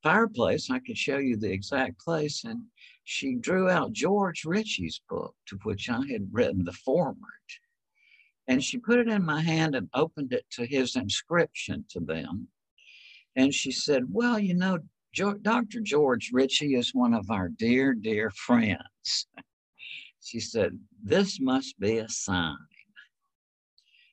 fireplace. 0.01 0.71
I 0.71 0.79
could 0.79 0.97
show 0.97 1.19
you 1.19 1.37
the 1.37 1.51
exact 1.51 1.99
place. 1.99 2.45
And 2.45 2.63
she 3.03 3.35
drew 3.35 3.69
out 3.69 3.93
George 3.93 4.45
Ritchie's 4.45 5.01
book, 5.09 5.35
to 5.47 5.57
which 5.63 5.89
I 5.89 6.05
had 6.11 6.29
written 6.31 6.63
the 6.63 6.73
foreword. 6.73 7.17
And 8.47 8.63
she 8.63 8.77
put 8.77 8.99
it 8.99 9.07
in 9.07 9.23
my 9.23 9.41
hand 9.41 9.75
and 9.75 9.89
opened 9.93 10.33
it 10.33 10.45
to 10.51 10.65
his 10.65 10.95
inscription 10.95 11.85
to 11.89 11.99
them. 11.99 12.47
And 13.35 13.53
she 13.53 13.71
said, 13.71 14.03
Well, 14.09 14.39
you 14.39 14.55
know, 14.55 14.79
Dr. 15.13 15.79
George 15.81 16.31
Ritchie 16.33 16.75
is 16.75 16.93
one 16.93 17.13
of 17.13 17.29
our 17.29 17.49
dear, 17.49 17.93
dear 17.93 18.29
friends. 18.31 19.27
she 20.23 20.39
said, 20.39 20.77
This 21.03 21.39
must 21.39 21.79
be 21.79 21.97
a 21.97 22.09
sign. 22.09 22.57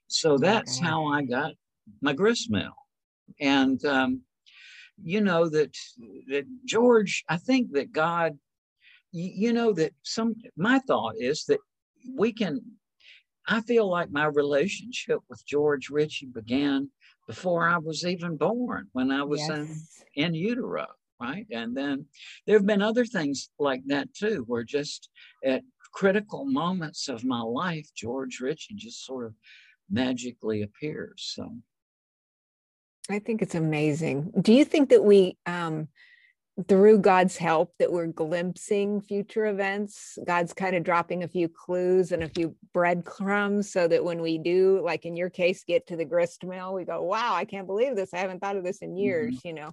So 0.07 0.39
that's 0.39 0.79
how 0.79 1.07
I 1.07 1.23
got 1.23 1.53
my 2.01 2.15
grist 2.15 2.51
mill. 2.51 2.75
And, 3.41 3.85
um, 3.85 4.23
you 5.03 5.21
know, 5.21 5.49
that, 5.49 5.77
that 6.29 6.45
George, 6.65 7.25
I 7.29 7.37
think 7.37 7.73
that 7.73 7.93
God 7.93 8.39
you 9.13 9.53
know 9.53 9.73
that 9.73 9.93
some 10.03 10.35
my 10.57 10.79
thought 10.81 11.15
is 11.19 11.45
that 11.45 11.61
we 12.17 12.33
can 12.33 12.61
i 13.47 13.61
feel 13.63 13.89
like 13.89 14.11
my 14.11 14.27
relationship 14.27 15.21
with 15.29 15.45
george 15.47 15.89
ritchie 15.91 16.27
began 16.27 16.91
before 17.27 17.69
i 17.69 17.79
was 17.79 18.05
even 18.05 18.37
born 18.37 18.87
when 18.93 19.11
i 19.11 19.23
was 19.23 19.41
yes. 19.41 19.99
in, 20.15 20.25
in 20.25 20.35
utero 20.35 20.87
right? 21.21 21.47
And 21.51 21.77
then 21.77 22.07
there 22.47 22.57
have 22.57 22.67
been 22.67 22.83
other 22.83 23.05
things 23.05 23.51
like 23.59 23.83
that 23.87 24.15
too 24.15 24.45
where 24.47 24.63
just 24.63 25.09
at 25.45 25.63
critical 25.93 26.45
moments 26.45 27.09
of 27.09 27.25
my 27.25 27.41
life 27.41 27.89
george 27.95 28.41
ritchie 28.41 28.75
just 28.75 29.05
sort 29.05 29.27
of 29.27 29.35
magically 29.91 30.63
appears 30.63 31.33
so. 31.35 31.57
I 33.11 33.21
think 33.21 33.41
it's 33.41 33.55
amazing. 33.55 34.33
Do 34.39 34.53
you 34.53 34.67
think 34.67 34.91
that 34.91 35.03
we 35.03 35.39
um 35.47 35.89
through 36.67 36.99
God's 36.99 37.37
help 37.37 37.73
that 37.79 37.93
we're 37.93 38.07
glimpsing 38.07 39.01
future 39.01 39.47
events. 39.47 40.19
God's 40.27 40.53
kind 40.53 40.75
of 40.75 40.83
dropping 40.83 41.23
a 41.23 41.29
few 41.29 41.49
clues 41.49 42.11
and 42.11 42.25
a 42.25 42.29
few 42.29 42.57
breadcrumbs 42.73 43.71
so 43.71 43.87
that 43.87 44.03
when 44.03 44.21
we 44.21 44.39
do, 44.39 44.81
like 44.83 45.05
in 45.05 45.17
your 45.17 45.31
case, 45.31 45.63
get 45.65 45.87
to 45.87 45.97
the 45.97 46.05
grist 46.05 46.45
mill, 46.45 46.75
we 46.75 46.85
go, 46.85 47.03
wow, 47.03 47.35
I 47.35 47.45
can't 47.45 47.67
believe 47.67 47.95
this. 47.95 48.13
I 48.13 48.19
haven't 48.19 48.41
thought 48.41 48.57
of 48.57 48.65
this 48.65 48.79
in 48.79 48.91
mm-hmm. 48.91 48.99
years, 48.99 49.37
mm-hmm. 49.37 49.49
you 49.49 49.55
know? 49.55 49.71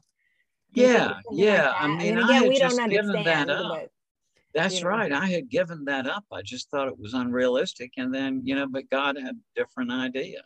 Yeah, 0.73 1.13
yeah. 1.31 1.69
Like 1.69 1.81
I 1.81 1.87
mean, 1.87 2.17
again, 2.17 2.29
I 2.29 2.33
had 2.33 2.49
we 2.49 2.59
just 2.59 2.77
don't 2.77 2.89
given 2.89 3.23
that 3.23 3.49
up. 3.49 3.69
But, 3.69 3.89
That's 4.53 4.79
you 4.79 4.83
know. 4.83 4.89
right. 4.91 5.11
I 5.11 5.27
had 5.27 5.49
given 5.49 5.85
that 5.85 6.05
up. 6.05 6.25
I 6.31 6.41
just 6.41 6.69
thought 6.69 6.89
it 6.89 6.99
was 6.99 7.13
unrealistic. 7.13 7.93
And 7.97 8.13
then, 8.13 8.41
you 8.43 8.55
know, 8.55 8.67
but 8.67 8.89
God 8.89 9.17
had 9.17 9.35
a 9.35 9.59
different 9.59 9.91
idea 9.91 10.41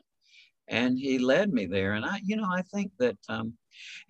and 0.69 0.97
he 0.97 1.17
led 1.17 1.51
me 1.51 1.65
there. 1.65 1.93
And 1.93 2.05
I, 2.05 2.21
you 2.23 2.37
know, 2.37 2.47
I 2.49 2.61
think 2.61 2.91
that 2.99 3.17
um, 3.27 3.55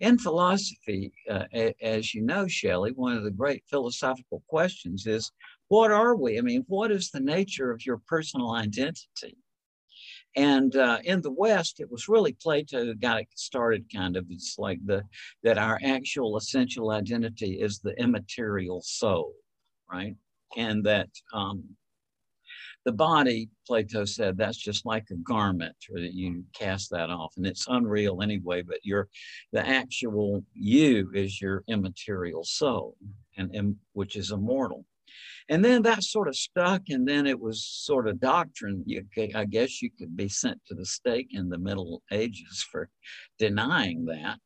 in 0.00 0.18
philosophy, 0.18 1.12
uh, 1.28 1.44
as 1.80 2.14
you 2.14 2.22
know, 2.22 2.46
Shelley, 2.46 2.92
one 2.92 3.16
of 3.16 3.24
the 3.24 3.30
great 3.30 3.62
philosophical 3.68 4.42
questions 4.48 5.06
is, 5.06 5.30
what 5.68 5.90
are 5.90 6.16
we? 6.16 6.38
I 6.38 6.40
mean, 6.40 6.64
what 6.68 6.90
is 6.90 7.10
the 7.10 7.20
nature 7.20 7.70
of 7.70 7.86
your 7.86 7.98
personal 8.06 8.52
identity? 8.52 9.36
And 10.36 10.74
uh, 10.76 10.98
in 11.04 11.22
the 11.22 11.32
West, 11.32 11.80
it 11.80 11.90
was 11.90 12.08
really 12.08 12.32
Plato 12.32 12.84
who 12.84 12.94
got 12.94 13.20
it 13.20 13.28
started. 13.34 13.92
Kind 13.92 14.16
of, 14.16 14.26
it's 14.30 14.58
like 14.58 14.78
the 14.84 15.02
that 15.42 15.58
our 15.58 15.80
actual 15.84 16.36
essential 16.36 16.90
identity 16.90 17.60
is 17.60 17.80
the 17.80 17.94
immaterial 18.00 18.80
soul, 18.80 19.34
right? 19.90 20.14
And 20.56 20.84
that 20.86 21.08
um, 21.32 21.64
the 22.84 22.92
body, 22.92 23.50
Plato 23.66 24.04
said, 24.04 24.36
that's 24.36 24.56
just 24.56 24.86
like 24.86 25.06
a 25.10 25.16
garment, 25.16 25.76
or 25.92 26.00
that 26.00 26.14
you 26.14 26.44
cast 26.54 26.90
that 26.90 27.10
off, 27.10 27.34
and 27.36 27.46
it's 27.46 27.66
unreal 27.68 28.22
anyway. 28.22 28.62
But 28.62 28.78
your, 28.82 29.08
the 29.52 29.66
actual 29.66 30.44
you 30.54 31.10
is 31.14 31.40
your 31.40 31.62
immaterial 31.68 32.44
soul, 32.44 32.96
and, 33.36 33.54
and 33.54 33.76
which 33.92 34.16
is 34.16 34.30
immortal. 34.30 34.84
And 35.48 35.64
then 35.64 35.82
that 35.82 36.04
sort 36.04 36.28
of 36.28 36.36
stuck, 36.36 36.82
and 36.88 37.06
then 37.06 37.26
it 37.26 37.38
was 37.38 37.64
sort 37.64 38.06
of 38.06 38.20
doctrine. 38.20 38.84
You, 38.86 39.04
I 39.34 39.44
guess 39.44 39.82
you 39.82 39.90
could 39.98 40.16
be 40.16 40.28
sent 40.28 40.60
to 40.66 40.74
the 40.74 40.86
stake 40.86 41.28
in 41.32 41.48
the 41.48 41.58
Middle 41.58 42.02
Ages 42.12 42.66
for 42.70 42.88
denying 43.38 44.04
that. 44.06 44.38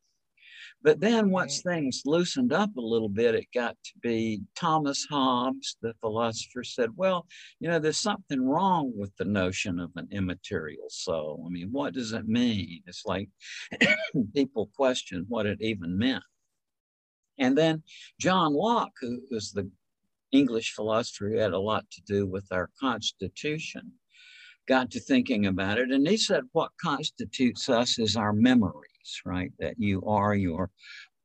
But 0.85 1.01
then 1.01 1.31
once 1.31 1.63
things 1.63 2.03
loosened 2.05 2.53
up 2.53 2.77
a 2.77 2.81
little 2.81 3.09
bit, 3.09 3.35
it 3.35 3.47
got 3.55 3.75
to 3.85 3.93
be 4.03 4.43
Thomas 4.55 5.07
Hobbes, 5.11 5.79
the 5.81 5.95
philosopher, 6.03 6.63
said, 6.63 6.91
well, 6.95 7.27
you 7.59 7.71
know, 7.71 7.79
there's 7.79 7.99
something 7.99 8.47
wrong 8.47 8.93
with 8.95 9.11
the 9.17 9.25
notion 9.25 9.81
of 9.81 9.93
an 9.97 10.09
immaterial 10.13 10.91
soul. 10.91 11.43
I 11.47 11.49
mean, 11.49 11.71
what 11.73 11.95
does 11.95 12.13
it 12.13 12.29
mean? 12.29 12.83
It's 12.87 13.07
like 13.07 13.31
people 14.35 14.71
question 14.77 15.25
what 15.27 15.47
it 15.47 15.63
even 15.63 15.97
meant. 15.97 16.23
And 17.39 17.57
then 17.57 17.83
John 18.21 18.53
Locke, 18.53 18.93
who 19.01 19.23
was 19.31 19.53
the 19.53 19.71
English 20.33 20.75
philosopher 20.75 21.31
who 21.31 21.39
had 21.39 21.55
a 21.55 21.59
lot 21.59 21.91
to 21.93 22.03
do 22.03 22.27
with 22.27 22.45
our 22.53 22.69
Constitution, 22.79 23.91
got 24.69 24.91
to 24.91 25.01
thinking 25.01 25.47
about 25.47 25.79
it. 25.79 25.91
And 25.91 26.07
he 26.07 26.19
said, 26.19 26.43
what 26.53 26.73
constitutes 26.79 27.71
us 27.71 27.99
is 27.99 28.17
our 28.17 28.35
memory 28.35 28.89
right? 29.25 29.53
That 29.59 29.75
you 29.79 30.03
are 30.07 30.35
your 30.35 30.71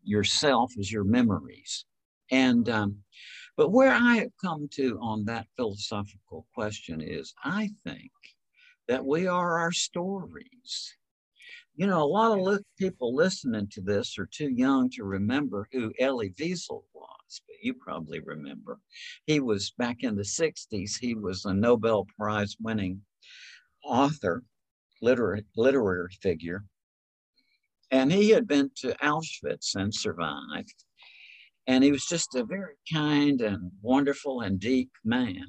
yourself 0.04 0.74
is 0.78 0.92
your 0.92 1.04
memories. 1.04 1.86
And 2.32 2.70
um, 2.70 2.98
but 3.58 3.72
where 3.72 3.92
I 3.92 4.18
have 4.18 4.32
come 4.42 4.70
to 4.74 4.98
on 5.02 5.26
that 5.26 5.48
philosophical 5.58 6.46
question 6.54 7.02
is 7.02 7.34
I 7.44 7.72
think 7.86 8.12
that 8.88 9.06
we 9.06 9.28
are 9.28 9.60
our 9.60 9.72
stories. 9.72 10.96
You 11.76 11.88
know, 11.88 12.04
a 12.04 12.06
lot 12.06 12.38
of 12.38 12.44
li- 12.46 12.64
people 12.78 13.16
listening 13.16 13.68
to 13.72 13.82
this 13.82 14.18
are 14.18 14.28
too 14.32 14.50
young 14.50 14.90
to 14.92 15.04
remember 15.04 15.68
who 15.72 15.94
Elie 16.00 16.32
Wiesel 16.32 16.84
was, 16.94 17.42
but 17.48 17.56
you 17.62 17.74
probably 17.74 18.20
remember. 18.20 18.80
He 19.26 19.40
was 19.40 19.72
back 19.78 20.04
in 20.04 20.16
the 20.16 20.24
60s, 20.24 20.98
he 21.00 21.16
was 21.16 21.46
a 21.46 21.54
Nobel 21.54 22.06
Prize 22.18 22.56
winning 22.60 23.02
author, 23.84 24.44
literary, 25.02 25.46
literary 25.56 26.14
figure 26.22 26.66
And 27.92 28.12
he 28.12 28.30
had 28.30 28.48
been 28.48 28.72
to 28.78 28.96
Auschwitz 29.02 29.76
and 29.76 29.94
survived. 29.94 30.86
And 31.68 31.84
he 31.84 31.92
was 31.92 32.06
just 32.06 32.36
a 32.36 32.44
very 32.44 32.76
kind 32.92 33.42
and 33.42 33.72
wonderful 33.82 34.42
and 34.42 34.60
deep 34.60 34.92
man. 35.04 35.46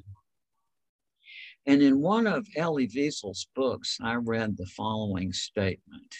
And 1.65 1.81
in 1.81 2.01
one 2.01 2.25
of 2.25 2.47
Elie 2.55 2.87
Wiesel's 2.87 3.47
books, 3.55 3.97
I 4.01 4.15
read 4.15 4.57
the 4.57 4.65
following 4.65 5.31
statement 5.31 6.15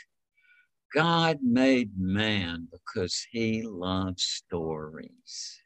God 0.93 1.39
made 1.41 1.91
man 1.97 2.67
because 2.71 3.25
he 3.31 3.63
loves 3.63 4.23
stories. 4.23 5.61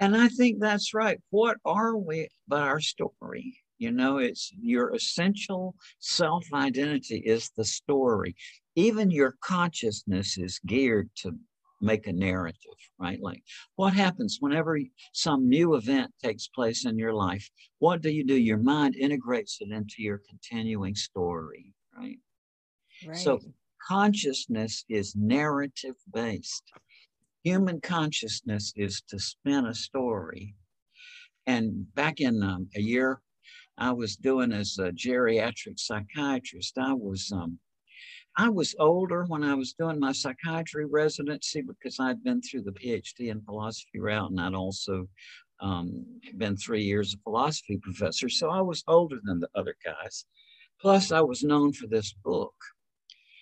And 0.00 0.16
I 0.16 0.28
think 0.28 0.60
that's 0.60 0.94
right. 0.94 1.20
What 1.30 1.58
are 1.64 1.96
we 1.96 2.28
but 2.46 2.62
our 2.62 2.80
story? 2.80 3.58
You 3.78 3.92
know, 3.92 4.18
it's 4.18 4.52
your 4.60 4.94
essential 4.94 5.74
self 5.98 6.44
identity 6.52 7.18
is 7.18 7.50
the 7.56 7.64
story. 7.64 8.36
Even 8.78 9.10
your 9.10 9.34
consciousness 9.40 10.38
is 10.38 10.60
geared 10.64 11.10
to 11.16 11.32
make 11.80 12.06
a 12.06 12.12
narrative, 12.12 12.78
right? 13.00 13.20
Like 13.20 13.42
what 13.74 13.92
happens 13.92 14.36
whenever 14.38 14.78
some 15.12 15.48
new 15.48 15.74
event 15.74 16.12
takes 16.22 16.46
place 16.46 16.86
in 16.86 16.96
your 16.96 17.12
life? 17.12 17.50
What 17.80 18.02
do 18.02 18.10
you 18.10 18.24
do? 18.24 18.36
Your 18.36 18.58
mind 18.58 18.94
integrates 18.94 19.58
it 19.60 19.72
into 19.72 19.96
your 19.98 20.22
continuing 20.28 20.94
story, 20.94 21.74
right? 21.96 22.18
right. 23.04 23.16
So 23.16 23.40
consciousness 23.84 24.84
is 24.88 25.16
narrative 25.16 25.96
based. 26.14 26.62
Human 27.42 27.80
consciousness 27.80 28.72
is 28.76 29.02
to 29.08 29.18
spin 29.18 29.66
a 29.66 29.74
story. 29.74 30.54
And 31.48 31.92
back 31.96 32.20
in 32.20 32.44
um, 32.44 32.68
a 32.76 32.80
year 32.80 33.22
I 33.76 33.90
was 33.90 34.14
doing 34.14 34.52
as 34.52 34.78
a 34.78 34.92
geriatric 34.92 35.80
psychiatrist, 35.80 36.78
I 36.78 36.92
was 36.92 37.32
um, 37.32 37.58
I 38.40 38.48
was 38.48 38.76
older 38.78 39.24
when 39.24 39.42
I 39.42 39.54
was 39.54 39.72
doing 39.72 39.98
my 39.98 40.12
psychiatry 40.12 40.84
residency 40.86 41.60
because 41.60 41.98
I'd 41.98 42.22
been 42.22 42.40
through 42.40 42.62
the 42.62 42.70
PhD 42.70 43.32
in 43.32 43.42
philosophy 43.42 43.98
route 43.98 44.30
and 44.30 44.40
I'd 44.40 44.54
also 44.54 45.08
um, 45.60 46.06
been 46.36 46.56
three 46.56 46.84
years 46.84 47.14
a 47.14 47.18
philosophy 47.24 47.78
professor. 47.78 48.28
So 48.28 48.48
I 48.48 48.60
was 48.60 48.84
older 48.86 49.18
than 49.24 49.40
the 49.40 49.48
other 49.56 49.74
guys. 49.84 50.24
Plus, 50.80 51.10
I 51.10 51.20
was 51.20 51.42
known 51.42 51.72
for 51.72 51.88
this 51.88 52.12
book. 52.12 52.54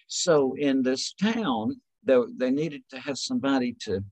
So 0.08 0.54
in 0.58 0.82
this 0.82 1.12
town, 1.12 1.78
they, 2.02 2.18
they 2.38 2.50
needed 2.50 2.82
to 2.88 2.98
have 2.98 3.18
somebody 3.18 3.76
to 3.80 4.02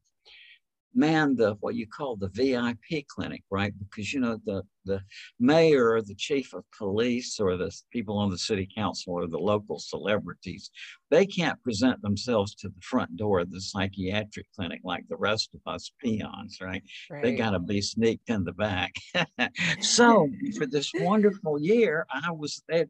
man 0.95 1.37
the 1.37 1.55
what 1.61 1.75
you 1.75 1.87
call 1.87 2.17
the 2.17 2.29
VIP 2.29 3.07
clinic, 3.09 3.43
right? 3.51 3.73
Because 3.79 4.13
you 4.13 4.21
know 4.21 4.39
the 4.45 4.63
the 4.85 5.01
mayor 5.41 5.93
or 5.93 6.03
the 6.03 6.15
chief 6.15 6.53
of 6.53 6.65
police 6.77 7.41
or 7.41 7.57
the 7.57 7.71
people 7.91 8.19
on 8.19 8.31
the 8.31 8.39
city 8.39 8.69
council 8.77 9.15
or 9.15 9.27
the 9.27 9.39
local 9.39 9.79
celebrities, 9.79 10.71
they 11.11 11.27
can't 11.27 11.63
present 11.63 12.01
themselves 12.03 12.55
to 12.55 12.69
the 12.69 12.81
front 12.81 13.17
door 13.17 13.41
of 13.41 13.51
the 13.51 13.61
psychiatric 13.61 14.47
clinic 14.55 14.81
like 14.85 15.05
the 15.09 15.17
rest 15.17 15.55
of 15.55 15.61
us 15.73 15.91
peons, 16.01 16.59
right? 16.61 16.83
right. 17.11 17.23
They 17.23 17.35
got 17.35 17.51
to 17.51 17.61
be 17.61 17.81
sneaked 17.81 18.29
in 18.29 18.45
the 18.45 18.53
back. 18.53 18.95
so 19.81 20.29
for 20.59 20.67
this 20.67 20.91
wonderful 20.95 21.59
year, 21.59 22.07
I 22.13 22.31
was 22.31 22.63
there 22.69 22.87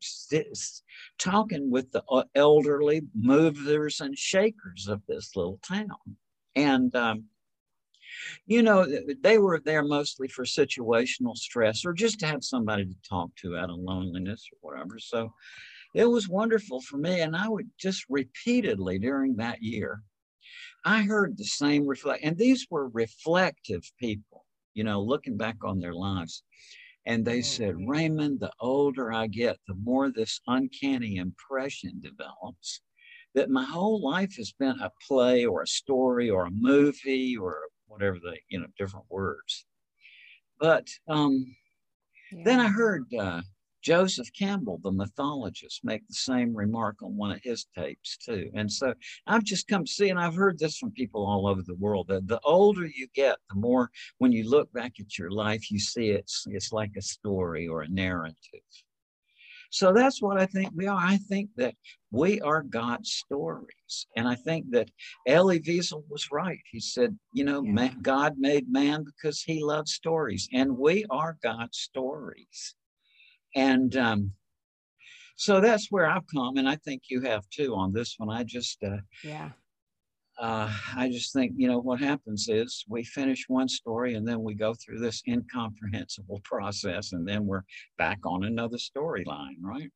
talking 1.19 1.71
with 1.71 1.91
the 1.93 2.03
uh, 2.11 2.25
elderly 2.35 3.03
movers 3.15 4.01
and 4.01 4.17
shakers 4.17 4.89
of 4.89 5.03
this 5.07 5.37
little 5.37 5.61
town. 5.67 6.17
And 6.57 6.95
um, 6.95 7.25
you 8.47 8.63
know, 8.63 8.87
they 9.23 9.39
were 9.39 9.61
there 9.65 9.85
mostly 9.85 10.29
for 10.29 10.45
situational 10.45 11.37
stress 11.37 11.85
or 11.85 11.93
just 11.93 12.21
to 12.21 12.27
have 12.27 12.45
somebody 12.45 12.85
to 12.85 13.09
talk 13.09 13.31
to 13.37 13.57
out 13.57 13.71
of 13.71 13.79
loneliness 13.79 14.47
or 14.53 14.73
whatever. 14.73 14.99
So 14.99 15.33
it 15.95 16.05
was 16.05 16.29
wonderful 16.29 16.81
for 16.81 16.97
me. 16.99 17.21
And 17.21 17.37
I 17.37 17.49
would 17.49 17.71
just 17.79 18.05
repeatedly 18.09 18.99
during 18.99 19.37
that 19.37 19.63
year, 19.63 20.03
I 20.85 21.03
heard 21.03 21.37
the 21.37 21.45
same 21.45 21.87
reflect, 21.87 22.25
and 22.25 22.37
these 22.37 22.67
were 22.71 22.89
reflective 22.89 23.91
people, 23.99 24.45
you 24.75 24.85
know, 24.85 25.01
looking 25.01 25.37
back 25.37 25.57
on 25.65 25.81
their 25.81 25.95
lives. 25.95 26.43
And 27.07 27.25
they 27.25 27.41
mm. 27.41 27.45
said, 27.45 27.89
Raymond, 27.89 28.41
the 28.41 28.53
older 28.61 29.13
I 29.13 29.27
get, 29.27 29.57
the 29.67 29.75
more 29.75 30.11
this 30.11 30.41
uncanny 30.47 31.17
impression 31.17 32.01
develops 32.01 32.81
that 33.35 33.51
my 33.51 33.65
whole 33.65 34.01
life 34.01 34.37
has 34.37 34.53
been 34.53 34.79
a 34.81 34.91
play 35.07 35.45
or 35.45 35.63
a 35.63 35.67
story 35.67 36.31
or 36.31 36.47
a 36.47 36.51
movie 36.51 37.37
or 37.37 37.63
whatever 37.95 38.19
the 38.19 38.37
you 38.49 38.61
know 38.61 38.67
different 38.79 39.07
words. 39.09 39.65
But 40.61 40.89
um, 41.09 41.55
yeah. 42.33 42.43
then 42.45 42.61
I 42.61 42.69
heard 42.69 43.07
uh, 43.15 43.43
Joseph 43.83 44.29
Campbell, 44.33 44.81
the 44.83 44.91
mythologist, 44.91 45.81
make 45.85 46.07
the 46.09 46.15
same 46.15 46.57
remark 46.57 47.03
on 47.03 47.17
one 47.17 47.31
of 47.31 47.41
his 47.43 47.67
tapes 47.77 48.17
too. 48.17 48.51
And 48.55 48.71
so 48.71 48.95
I've 49.27 49.45
just 49.45 49.69
come 49.69 49.85
to 49.85 49.91
see, 49.91 50.09
and 50.09 50.19
I've 50.19 50.35
heard 50.35 50.59
this 50.59 50.79
from 50.79 50.91
people 50.93 51.27
all 51.27 51.47
over 51.47 51.63
the 51.63 51.75
world, 51.75 52.07
that 52.09 52.27
the 52.27 52.41
older 52.45 52.87
you 52.87 53.07
get, 53.15 53.37
the 53.51 53.57
more 53.57 53.91
when 54.19 54.33
you 54.33 54.49
look 54.49 54.73
back 54.73 54.93
at 55.01 55.19
your 55.19 55.31
life, 55.31 55.71
you 55.71 55.79
see 55.79 56.11
it's 56.11 56.45
it's 56.49 56.73
like 56.73 56.93
a 56.97 57.03
story 57.03 57.69
or 57.69 57.83
a 57.83 57.89
narrative. 57.89 58.63
So 59.75 59.93
that's 59.93 60.23
what 60.23 60.41
I 60.41 60.47
think 60.47 60.71
we 60.73 60.87
are. 60.87 60.97
I 60.97 61.17
think 61.17 61.51
that 61.57 61.75
we 62.13 62.41
are 62.43 62.63
God's 62.63 63.11
stories. 63.11 64.07
And 64.17 64.29
I 64.29 64.37
think 64.37 64.71
that 64.71 64.89
Elie 65.27 65.59
Wiesel 65.59 66.05
was 66.09 66.31
right. 66.31 66.61
He 66.71 66.79
said, 66.79 67.19
you 67.33 67.43
know, 67.43 67.61
yeah. 67.65 67.73
man, 67.73 67.99
God 68.01 68.35
made 68.39 68.71
man 68.71 69.03
because 69.03 69.43
he 69.43 69.65
loves 69.65 69.93
stories, 69.93 70.49
and 70.53 70.79
we 70.79 71.05
are 71.11 71.39
God's 71.43 71.79
stories. 71.79 72.77
And 73.57 73.97
um, 73.97 74.31
so 75.35 75.61
that's 75.61 75.91
where 75.91 76.07
I've 76.07 76.29
come, 76.33 76.57
and 76.57 76.69
I 76.69 76.77
think 76.77 77.03
you 77.11 77.23
have 77.23 77.43
too 77.51 77.75
on 77.75 77.93
this 77.93 78.15
one. 78.17 78.31
I 78.31 78.45
just, 78.45 78.79
uh, 78.85 78.99
yeah, 79.25 79.51
uh, 80.39 80.73
I 80.97 81.09
just 81.11 81.33
think, 81.33 81.53
you 81.57 81.69
know, 81.69 81.79
what 81.79 82.01
happens 82.01 82.49
is 82.49 82.85
we 82.89 83.05
finish 83.05 83.45
one 83.49 83.69
story 83.69 84.15
and 84.15 84.27
then 84.27 84.43
we 84.43 84.55
go 84.55 84.75
through 84.75 84.99
this 84.99 85.23
incomprehensible 85.29 86.41
process 86.45 87.13
and 87.13 87.27
then 87.27 87.47
we're 87.47 87.63
back 87.99 88.19
on 88.25 88.45
another 88.45 88.77
storyline, 88.77 89.57
right? 89.61 89.91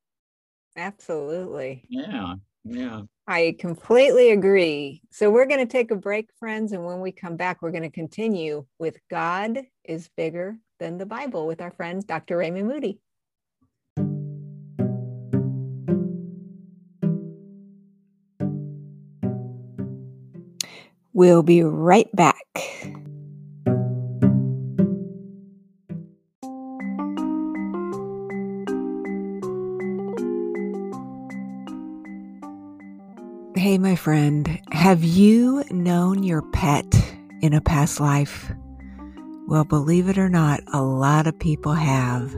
Absolutely. 0.77 1.83
Yeah. 1.89 2.35
Yeah. 2.63 3.01
I 3.27 3.55
completely 3.59 4.31
agree. 4.31 5.01
So 5.11 5.29
we're 5.29 5.45
going 5.45 5.65
to 5.65 5.71
take 5.71 5.91
a 5.91 5.95
break, 5.95 6.29
friends. 6.39 6.71
And 6.71 6.85
when 6.85 6.99
we 6.99 7.11
come 7.11 7.35
back, 7.35 7.61
we're 7.61 7.71
going 7.71 7.83
to 7.83 7.89
continue 7.89 8.65
with 8.79 8.97
God 9.09 9.59
is 9.83 10.09
bigger 10.15 10.57
than 10.79 10.97
the 10.97 11.05
Bible 11.05 11.47
with 11.47 11.61
our 11.61 11.71
friend, 11.71 12.05
Dr. 12.05 12.37
Raymond 12.37 12.67
Moody. 12.67 12.99
We'll 21.19 21.43
be 21.43 21.63
right 21.63 22.07
back. 22.15 22.37
Hey, 33.57 33.77
my 33.77 33.97
friend, 33.97 34.61
have 34.71 35.03
you 35.03 35.65
known 35.71 36.23
your 36.23 36.41
pet 36.53 36.85
in 37.41 37.53
a 37.53 37.59
past 37.59 37.99
life? 37.99 38.49
Well, 39.45 39.65
believe 39.65 40.07
it 40.07 40.17
or 40.17 40.29
not, 40.29 40.61
a 40.71 40.81
lot 40.81 41.27
of 41.27 41.37
people 41.37 41.73
have. 41.73 42.33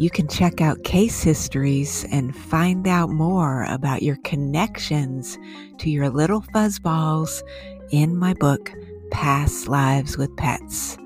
You 0.00 0.08
can 0.08 0.28
check 0.28 0.62
out 0.62 0.82
case 0.82 1.22
histories 1.22 2.06
and 2.10 2.34
find 2.34 2.88
out 2.88 3.10
more 3.10 3.64
about 3.64 4.02
your 4.02 4.16
connections 4.24 5.38
to 5.76 5.90
your 5.90 6.08
little 6.08 6.40
fuzzballs 6.40 7.42
in 7.90 8.16
my 8.16 8.32
book, 8.32 8.72
Past 9.10 9.68
Lives 9.68 10.16
with 10.16 10.34
Pets. 10.38 10.96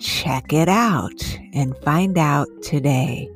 Check 0.00 0.52
it 0.52 0.68
out 0.68 1.38
and 1.52 1.78
find 1.84 2.18
out 2.18 2.48
today. 2.60 3.30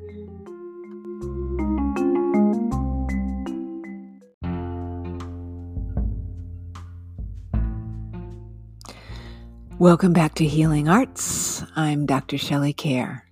Welcome 9.79 10.13
back 10.13 10.35
to 10.35 10.45
Healing 10.45 10.89
Arts. 10.89 11.63
I'm 11.77 12.05
Dr. 12.05 12.37
Shelley 12.37 12.75
Kaehr. 12.75 13.23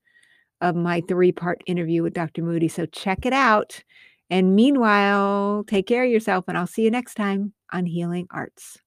of 0.65 0.75
my 0.75 1.03
three 1.07 1.31
part 1.31 1.63
interview 1.67 2.03
with 2.03 2.15
Dr. 2.15 2.43
Moody. 2.43 2.69
So 2.69 2.87
check 2.87 3.27
it 3.27 3.35
out. 3.35 3.85
And 4.31 4.57
meanwhile, 4.57 5.65
take 5.67 5.87
care 5.87 6.05
of 6.05 6.11
yourself, 6.11 6.47
and 6.49 6.57
I'll 6.57 6.67
see 6.67 6.83
you 6.83 6.91
next 6.91 7.15
time 7.15 7.53
on 7.73 7.85
Healing 7.85 8.27
Arts. 8.31 8.79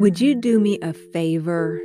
Would 0.00 0.20
you 0.20 0.34
do 0.34 0.58
me 0.58 0.80
a 0.82 0.92
favor? 0.92 1.80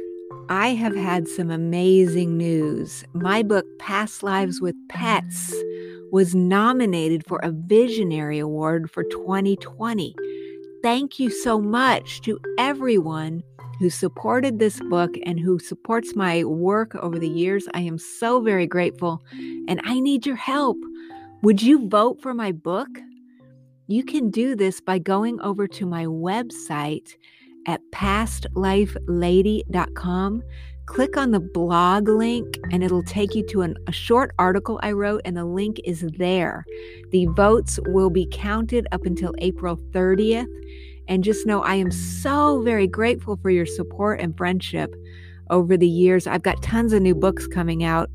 I 0.50 0.70
have 0.70 0.96
had 0.96 1.28
some 1.28 1.52
amazing 1.52 2.36
news. 2.36 3.04
My 3.13 3.43
book, 3.43 3.65
Past 3.78 4.24
Lives 4.24 4.60
with 4.60 4.76
Pets, 4.89 5.54
was 6.12 6.34
nominated 6.34 7.28
for 7.28 7.38
a 7.43 7.52
Visionary 7.52 8.39
Award 8.39 8.89
for 8.89 9.04
2020. 9.04 10.15
Thank 10.88 11.19
you 11.19 11.30
so 11.30 11.60
much 11.60 12.21
to 12.21 12.39
everyone 12.58 13.43
who 13.78 13.89
supported 13.89 14.58
this 14.58 14.80
book 14.89 15.12
and 15.26 15.38
who 15.38 15.60
supports 15.60 16.15
my 16.15 16.45
work 16.45 16.95
over 16.95 17.19
the 17.19 17.28
years. 17.28 17.67
I 17.73 17.82
am 17.82 17.97
so 17.97 18.39
very 18.39 18.67
grateful 18.67 19.21
and 19.67 19.82
I 19.84 20.00
need 20.00 20.26
your 20.26 20.38
help. 20.38 20.78
Would 21.41 21.62
you 21.62 21.89
vote 21.89 22.21
for 22.21 22.34
my 22.34 22.54
book? 22.54 22.88
You 23.88 24.06
can 24.06 24.32
do 24.32 24.56
this 24.56 24.80
by 24.80 25.00
going 25.00 25.41
over 25.41 25.67
to 25.67 25.86
my 25.86 26.06
website 26.06 27.15
at 27.67 27.82
pastlifelady.com. 27.93 30.43
Click 30.88 31.17
on 31.17 31.32
the 31.32 31.39
blog 31.39 32.08
link 32.08 32.58
and 32.71 32.84
it'll 32.84 33.04
take 33.04 33.36
you 33.36 33.45
to 33.47 33.62
an, 33.62 33.76
a 33.88 33.91
short 33.91 34.34
article 34.39 34.80
I 34.82 34.93
wrote, 34.93 35.21
and 35.26 35.38
the 35.38 35.45
link 35.45 35.80
is 35.84 36.02
there. 36.17 36.65
The 37.12 37.26
votes 37.28 37.78
will 37.88 38.10
be 38.10 38.28
counted 38.32 38.88
up 38.91 39.06
until 39.06 39.36
April 39.38 39.78
30th. 39.91 40.47
And 41.10 41.23
just 41.23 41.45
know 41.45 41.62
I 41.62 41.76
am 41.76 41.91
so 41.91 42.62
very 42.62 42.88
grateful 42.88 43.38
for 43.38 43.50
your 43.50 43.65
support 43.65 44.19
and 44.19 44.36
friendship 44.36 44.95
over 45.50 45.78
the 45.78 45.88
years. 45.88 46.26
I've 46.26 46.41
got 46.41 46.63
tons 46.63 46.93
of 46.93 47.02
new 47.02 47.15
books 47.15 47.47
coming 47.47 47.84
out 47.84 48.10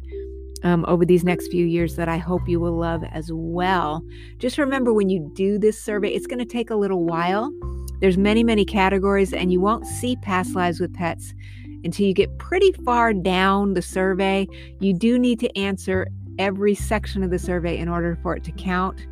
um, 0.62 0.84
over 0.88 1.04
these 1.04 1.24
next 1.24 1.48
few 1.48 1.66
years 1.66 1.96
that 1.96 2.08
I 2.08 2.16
hope 2.16 2.48
you 2.48 2.58
will 2.58 2.76
love 2.76 3.04
as 3.12 3.30
well. 3.32 4.02
Just 4.38 4.58
remember 4.58 4.92
when 4.92 5.08
you 5.10 5.30
do 5.34 5.58
this 5.58 5.80
survey, 5.80 6.08
it's 6.08 6.26
going 6.26 6.38
to 6.38 6.44
take 6.44 6.70
a 6.70 6.76
little 6.76 7.04
while. 7.04 7.52
There's 8.00 8.18
many, 8.18 8.42
many 8.42 8.64
categories, 8.64 9.32
and 9.32 9.52
you 9.52 9.60
won't 9.60 9.86
see 9.86 10.16
past 10.16 10.54
lives 10.54 10.80
with 10.80 10.92
pets 10.94 11.34
until 11.84 12.06
you 12.06 12.14
get 12.14 12.38
pretty 12.38 12.72
far 12.84 13.12
down 13.12 13.74
the 13.74 13.82
survey. 13.82 14.46
You 14.80 14.94
do 14.94 15.18
need 15.18 15.40
to 15.40 15.58
answer 15.58 16.08
every 16.38 16.74
section 16.74 17.22
of 17.22 17.30
the 17.30 17.38
survey 17.38 17.78
in 17.78 17.88
order 17.88 18.18
for 18.22 18.36
it 18.36 18.44
to 18.44 18.52
count. 18.52 19.06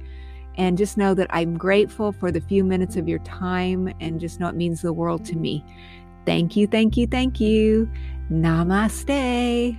And 0.56 0.76
just 0.76 0.96
know 0.96 1.14
that 1.14 1.28
I'm 1.30 1.56
grateful 1.56 2.12
for 2.12 2.30
the 2.30 2.40
few 2.40 2.64
minutes 2.64 2.96
of 2.96 3.08
your 3.08 3.20
time 3.20 3.92
and 4.00 4.20
just 4.20 4.40
know 4.40 4.48
it 4.48 4.56
means 4.56 4.82
the 4.82 4.92
world 4.92 5.24
to 5.26 5.36
me. 5.36 5.64
Thank 6.26 6.56
you, 6.56 6.66
thank 6.66 6.96
you, 6.96 7.06
thank 7.06 7.40
you. 7.40 7.90
Namaste. 8.30 9.76